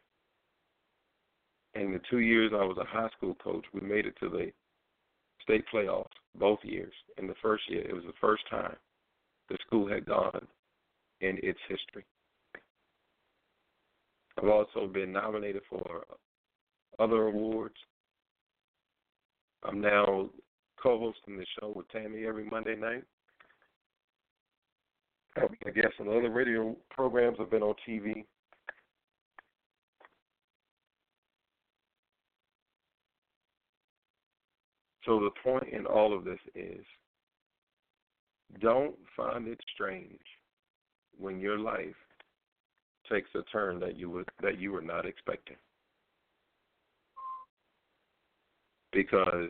And 1.76 1.94
the 1.94 2.02
two 2.10 2.20
years 2.20 2.52
I 2.54 2.64
was 2.64 2.78
a 2.78 2.86
high 2.86 3.10
school 3.18 3.36
coach, 3.36 3.66
we 3.74 3.82
made 3.82 4.06
it 4.06 4.16
to 4.20 4.30
the 4.30 4.52
state 5.42 5.64
playoffs 5.74 6.06
both 6.38 6.60
years. 6.64 6.94
In 7.18 7.28
the 7.28 7.36
first 7.42 7.64
year, 7.70 7.82
it 7.88 7.94
was 7.94 8.04
the 8.06 8.14
first 8.20 8.44
time 8.50 8.76
the 9.50 9.58
school 9.66 9.88
had 9.88 10.06
gone 10.06 10.48
in 11.22 11.38
its 11.42 11.60
history. 11.68 12.06
I've 14.38 14.50
also 14.50 14.88
been 14.88 15.12
nominated 15.12 15.62
for 15.70 16.06
other 17.00 17.28
awards. 17.28 17.76
I'm 19.64 19.80
now 19.80 20.30
co-hosting 20.82 21.38
the 21.38 21.46
show 21.60 21.72
with 21.76 21.90
Tammy 21.90 22.26
every 22.26 22.46
Monday 22.46 22.76
night. 22.76 23.04
I've 25.36 25.50
been 25.64 25.74
guess 25.74 25.92
on 26.00 26.10
other 26.10 26.30
radio 26.30 26.76
programs 26.92 27.38
I've 27.40 27.50
been 27.50 27.64
on 27.64 27.76
TV. 27.88 28.26
So 35.06 35.20
the 35.20 35.32
point 35.44 35.74
in 35.74 35.86
all 35.86 36.16
of 36.16 36.24
this 36.24 36.40
is 36.56 36.86
don't 38.62 38.96
find 39.18 39.48
it 39.48 39.60
strange 39.74 40.22
when 41.18 41.40
your 41.40 41.58
life 41.58 41.96
takes 43.10 43.30
a 43.36 43.44
turn 43.44 43.80
that 43.80 43.98
you 43.98 44.10
would 44.10 44.28
that 44.42 44.60
you 44.60 44.72
were 44.72 44.82
not 44.82 45.06
expecting. 45.06 45.58
Because 48.92 49.50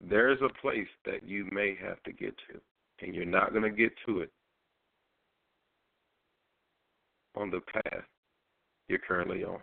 there's 0.00 0.38
a 0.42 0.60
place 0.60 0.88
that 1.04 1.26
you 1.26 1.48
may 1.50 1.76
have 1.82 2.02
to 2.04 2.12
get 2.12 2.34
to, 2.50 2.60
and 3.04 3.14
you're 3.14 3.24
not 3.24 3.52
going 3.52 3.64
to 3.64 3.70
get 3.70 3.92
to 4.06 4.20
it 4.20 4.30
on 7.36 7.50
the 7.50 7.60
path 7.60 8.04
you're 8.88 8.98
currently 8.98 9.44
on. 9.44 9.60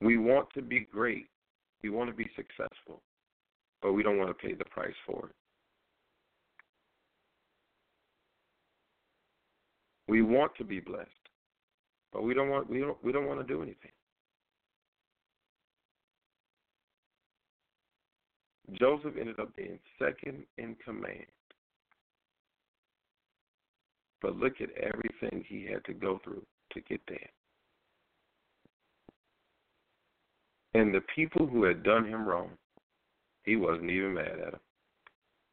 We 0.00 0.16
want 0.18 0.48
to 0.54 0.62
be 0.62 0.86
great, 0.92 1.26
we 1.82 1.90
want 1.90 2.10
to 2.10 2.16
be 2.16 2.30
successful, 2.36 3.02
but 3.82 3.92
we 3.92 4.02
don't 4.02 4.18
want 4.18 4.28
to 4.28 4.46
pay 4.46 4.54
the 4.54 4.64
price 4.66 4.94
for 5.06 5.30
it. 5.30 5.34
We 10.08 10.22
want 10.22 10.54
to 10.56 10.64
be 10.64 10.80
blessed, 10.80 11.10
but 12.12 12.22
we 12.22 12.32
don't 12.32 12.48
want 12.48 12.70
we 12.70 12.80
don't 12.80 12.96
we 13.02 13.12
don't 13.12 13.26
want 13.26 13.40
to 13.40 13.46
do 13.46 13.62
anything. 13.62 13.90
Joseph 18.72 19.14
ended 19.18 19.38
up 19.38 19.54
being 19.56 19.78
second 19.98 20.44
in 20.58 20.76
command. 20.84 21.26
But 24.22 24.36
look 24.36 24.54
at 24.60 24.70
everything 24.76 25.44
he 25.46 25.66
had 25.70 25.84
to 25.84 25.92
go 25.92 26.20
through 26.24 26.44
to 26.72 26.80
get 26.80 27.00
there. 27.06 27.30
And 30.74 30.92
the 30.92 31.02
people 31.14 31.46
who 31.46 31.64
had 31.64 31.82
done 31.82 32.06
him 32.06 32.26
wrong, 32.26 32.50
he 33.44 33.56
wasn't 33.56 33.90
even 33.90 34.14
mad 34.14 34.38
at 34.44 34.52
them. 34.52 34.60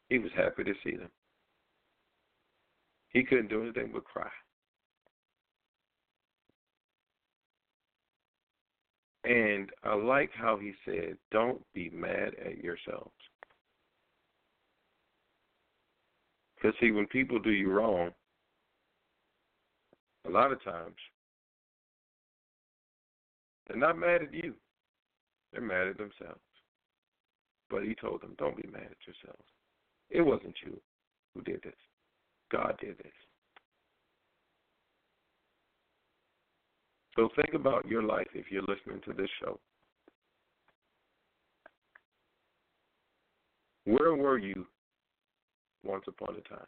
He 0.09 0.19
was 0.19 0.31
happy 0.35 0.63
to 0.63 0.73
see 0.83 0.95
them. 0.95 1.09
He 3.09 3.23
couldn't 3.23 3.49
do 3.49 3.61
anything 3.61 3.91
but 3.93 4.03
cry. 4.03 4.29
And 9.23 9.69
I 9.83 9.95
like 9.95 10.31
how 10.33 10.57
he 10.57 10.73
said, 10.85 11.17
Don't 11.31 11.61
be 11.73 11.89
mad 11.89 12.33
at 12.45 12.57
yourselves. 12.57 13.11
Because, 16.55 16.75
see, 16.79 16.91
when 16.91 17.07
people 17.07 17.39
do 17.39 17.51
you 17.51 17.71
wrong, 17.71 18.11
a 20.25 20.29
lot 20.29 20.51
of 20.51 20.63
times, 20.63 20.95
they're 23.67 23.77
not 23.77 23.97
mad 23.97 24.23
at 24.23 24.33
you, 24.33 24.53
they're 25.51 25.61
mad 25.61 25.87
at 25.87 25.97
themselves. 25.97 26.39
But 27.69 27.83
he 27.83 27.95
told 27.95 28.21
them, 28.21 28.35
Don't 28.37 28.57
be 28.57 28.69
mad 28.69 28.89
at 28.91 29.07
yourselves. 29.07 29.43
It 30.09 30.21
wasn't 30.21 30.55
you 30.65 30.79
who 31.33 31.41
did 31.41 31.61
this, 31.63 31.73
God 32.51 32.77
did 32.79 32.97
this. 32.97 33.13
So 37.15 37.29
think 37.35 37.53
about 37.53 37.87
your 37.87 38.03
life 38.03 38.27
if 38.33 38.45
you're 38.49 38.63
listening 38.63 39.01
to 39.05 39.13
this 39.13 39.29
show. 39.39 39.59
Where 43.85 44.15
were 44.15 44.37
you 44.37 44.65
once 45.83 46.05
upon 46.07 46.35
a 46.35 46.41
time? 46.49 46.65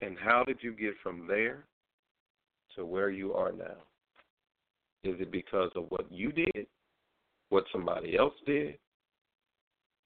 And 0.00 0.16
how 0.18 0.44
did 0.44 0.58
you 0.60 0.72
get 0.72 0.94
from 1.02 1.26
there 1.26 1.64
to 2.76 2.84
where 2.84 3.10
you 3.10 3.32
are 3.32 3.52
now? 3.52 3.76
Is 5.04 5.16
it 5.20 5.30
because 5.30 5.70
of 5.76 5.86
what 5.88 6.10
you 6.10 6.32
did, 6.32 6.66
what 7.48 7.64
somebody 7.72 8.16
else 8.16 8.34
did, 8.46 8.76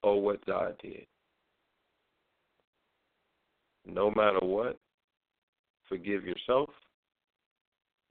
or 0.01 0.21
what 0.21 0.45
God 0.45 0.75
did? 0.81 1.05
No 3.85 4.11
matter 4.11 4.39
what, 4.39 4.77
forgive 5.89 6.23
yourself 6.23 6.69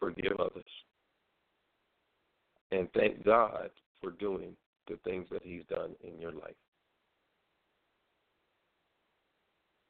forgive 0.02 0.40
others. 0.40 0.64
And 2.72 2.88
thank 2.92 3.24
God 3.24 3.70
for 4.00 4.10
doing 4.12 4.56
the 4.88 4.96
things 5.04 5.26
that 5.30 5.42
He's 5.44 5.62
done 5.68 5.90
in 6.02 6.20
your 6.20 6.32
life. 6.32 6.56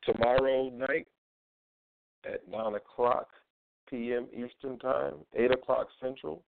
Tomorrow 0.04 0.70
night 0.70 1.06
at 2.26 2.46
9 2.50 2.74
o'clock 2.74 3.28
p.m. 3.88 4.26
Eastern 4.32 4.78
Time, 4.80 5.14
8 5.34 5.52
o'clock 5.52 5.86
Central, 6.00 6.42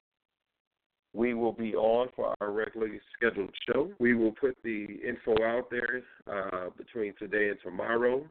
we 1.14 1.34
will 1.34 1.52
be 1.52 1.74
on 1.76 2.08
for 2.16 2.34
our 2.40 2.50
regularly 2.50 3.00
scheduled 3.16 3.54
show. 3.68 3.92
We 4.00 4.14
will 4.14 4.32
put 4.32 4.56
the 4.64 4.98
info 5.06 5.32
out 5.44 5.70
there 5.70 6.02
uh, 6.30 6.70
between 6.76 7.14
today 7.18 7.48
and 7.50 7.58
tomorrow, 7.62 8.26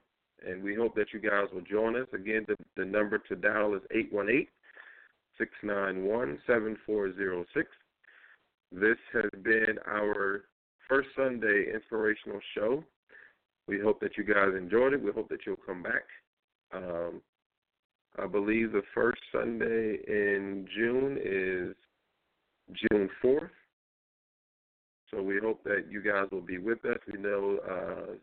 and 0.46 0.62
we 0.62 0.76
hope 0.76 0.94
that 0.96 1.14
you 1.14 1.22
guys 1.22 1.46
will 1.54 1.62
join 1.62 1.96
us. 1.96 2.08
Again, 2.14 2.46
the, 2.46 2.58
the 2.76 2.84
number 2.84 3.18
to 3.30 3.36
dial 3.38 3.74
is 3.76 3.82
818 3.92 4.48
691 5.38 6.40
7406. 6.46 7.70
This 8.72 8.98
has 9.14 9.30
been 9.44 9.78
our 9.88 10.46
first 10.88 11.10
Sunday 11.16 11.72
inspirational 11.74 12.40
show. 12.56 12.84
We 13.68 13.80
hope 13.80 14.00
that 14.02 14.18
you 14.18 14.24
guys 14.24 14.50
enjoyed 14.58 14.94
it. 14.94 15.04
We 15.04 15.12
hope 15.12 15.30
that 15.30 15.46
you'll 15.46 15.56
come 15.66 15.84
back. 15.84 16.04
Um, 16.74 17.22
I 18.18 18.28
believe 18.28 18.72
the 18.72 18.84
first 18.94 19.22
Sunday 19.32 19.98
in 20.08 20.68
June 20.76 21.18
is 21.24 21.76
June 22.92 23.10
4th. 23.24 23.50
So 25.10 25.22
we 25.22 25.40
hope 25.42 25.64
that 25.64 25.86
you 25.90 26.02
guys 26.02 26.28
will 26.32 26.42
be 26.42 26.58
with 26.58 26.84
us. 26.86 26.98
We 27.12 27.20
know 27.20 27.60
uh, 27.70 28.14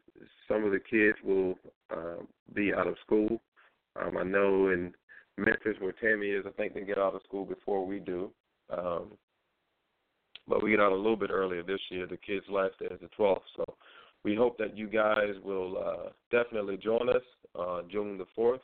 some 0.49 0.65
of 0.65 0.73
the 0.73 0.81
kids 0.81 1.17
will 1.25 1.55
uh, 1.91 2.23
be 2.53 2.75
out 2.75 2.89
of 2.89 2.97
school. 3.05 3.41
Um, 4.01 4.17
I 4.17 4.25
know 4.25 4.69
in 4.69 4.93
Memphis, 5.41 5.77
where 5.81 5.93
Tammy 5.93 6.29
is, 6.29 6.45
I 6.47 6.51
think 6.51 6.75
they 6.75 6.83
get 6.83 6.99
out 6.99 7.15
of 7.15 7.23
school 7.23 7.45
before 7.45 7.87
we 7.87 7.99
do. 7.99 8.31
Um, 8.71 9.13
but 10.49 10.63
we 10.63 10.71
get 10.71 10.81
out 10.81 10.93
a 10.93 10.97
little 10.97 11.17
bit 11.17 11.31
earlier 11.31 11.63
this 11.63 11.81
year. 11.91 12.07
The 12.07 12.17
kids' 12.17 12.45
last 12.49 12.79
day 12.79 12.87
is 12.87 13.01
the 13.01 13.09
12th, 13.19 13.41
so 13.57 13.65
we 14.25 14.35
hope 14.35 14.59
that 14.59 14.77
you 14.77 14.89
guys 14.89 15.35
will 15.45 15.79
uh, 15.79 16.11
definitely 16.31 16.77
join 16.77 17.09
us 17.09 17.23
uh, 17.59 17.83
June 17.91 18.19
the 18.19 18.27
4th. 18.37 18.61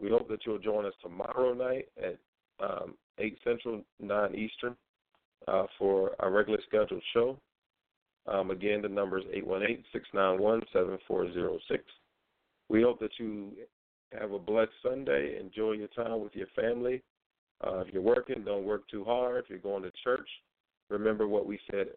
We 0.00 0.10
hope 0.10 0.28
that 0.28 0.40
you'll 0.44 0.58
join 0.58 0.84
us 0.84 0.92
tomorrow 1.02 1.54
night 1.54 1.88
at 2.02 2.18
um, 2.62 2.94
8 3.18 3.38
Central, 3.44 3.82
9 4.00 4.34
Eastern 4.34 4.76
uh, 5.48 5.64
for 5.78 6.12
our 6.18 6.30
regular 6.30 6.60
scheduled 6.68 7.02
show. 7.14 7.38
Um, 8.26 8.50
again, 8.50 8.82
the 8.82 8.88
number 8.88 9.18
is 9.18 9.24
818 9.32 9.84
691 9.92 10.62
7406. 10.72 11.84
We 12.68 12.82
hope 12.82 12.98
that 13.00 13.12
you 13.18 13.52
have 14.12 14.32
a 14.32 14.38
blessed 14.38 14.70
Sunday. 14.82 15.38
Enjoy 15.40 15.72
your 15.72 15.88
time 15.88 16.20
with 16.22 16.34
your 16.34 16.46
family. 16.54 17.02
Uh, 17.64 17.78
if 17.80 17.92
you're 17.92 18.02
working, 18.02 18.44
don't 18.44 18.64
work 18.64 18.88
too 18.88 19.04
hard. 19.04 19.44
If 19.44 19.50
you're 19.50 19.58
going 19.58 19.82
to 19.82 19.92
church, 20.04 20.28
remember 20.90 21.26
what 21.26 21.46
we 21.46 21.58
said 21.70 21.88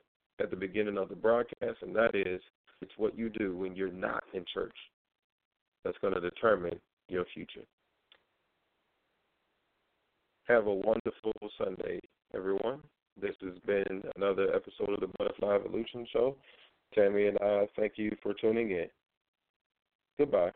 at 0.42 0.50
the 0.50 0.56
beginning 0.56 0.98
of 0.98 1.10
the 1.10 1.16
broadcast, 1.16 1.78
and 1.82 1.96
that 1.96 2.16
is 2.16 2.42
it's 2.82 2.92
what 2.98 3.18
you 3.18 3.30
do 3.30 3.58
when 3.58 3.76
you're 3.76 3.92
not 3.92 4.24
in 4.34 4.46
church 4.54 4.76
that's 5.84 5.98
going 6.00 6.14
to 6.14 6.22
determine 6.22 6.80
your 7.10 7.26
future. 7.34 7.66
Have 10.48 10.68
a 10.68 10.74
wonderful 10.74 11.34
Sunday, 11.64 12.00
everyone. 12.34 12.80
This 13.22 13.36
has 13.42 13.58
been 13.66 14.02
another 14.16 14.54
episode 14.56 14.94
of 14.94 15.00
the 15.02 15.10
Butterfly 15.18 15.56
Evolution 15.56 16.08
Show. 16.12 16.36
Tammy 16.96 17.28
and 17.28 17.38
I 17.42 17.68
thank 17.78 17.94
you 17.98 18.16
for 18.24 18.34
tuning 18.34 18.72
in. 18.72 18.88
Goodbye. 20.18 20.52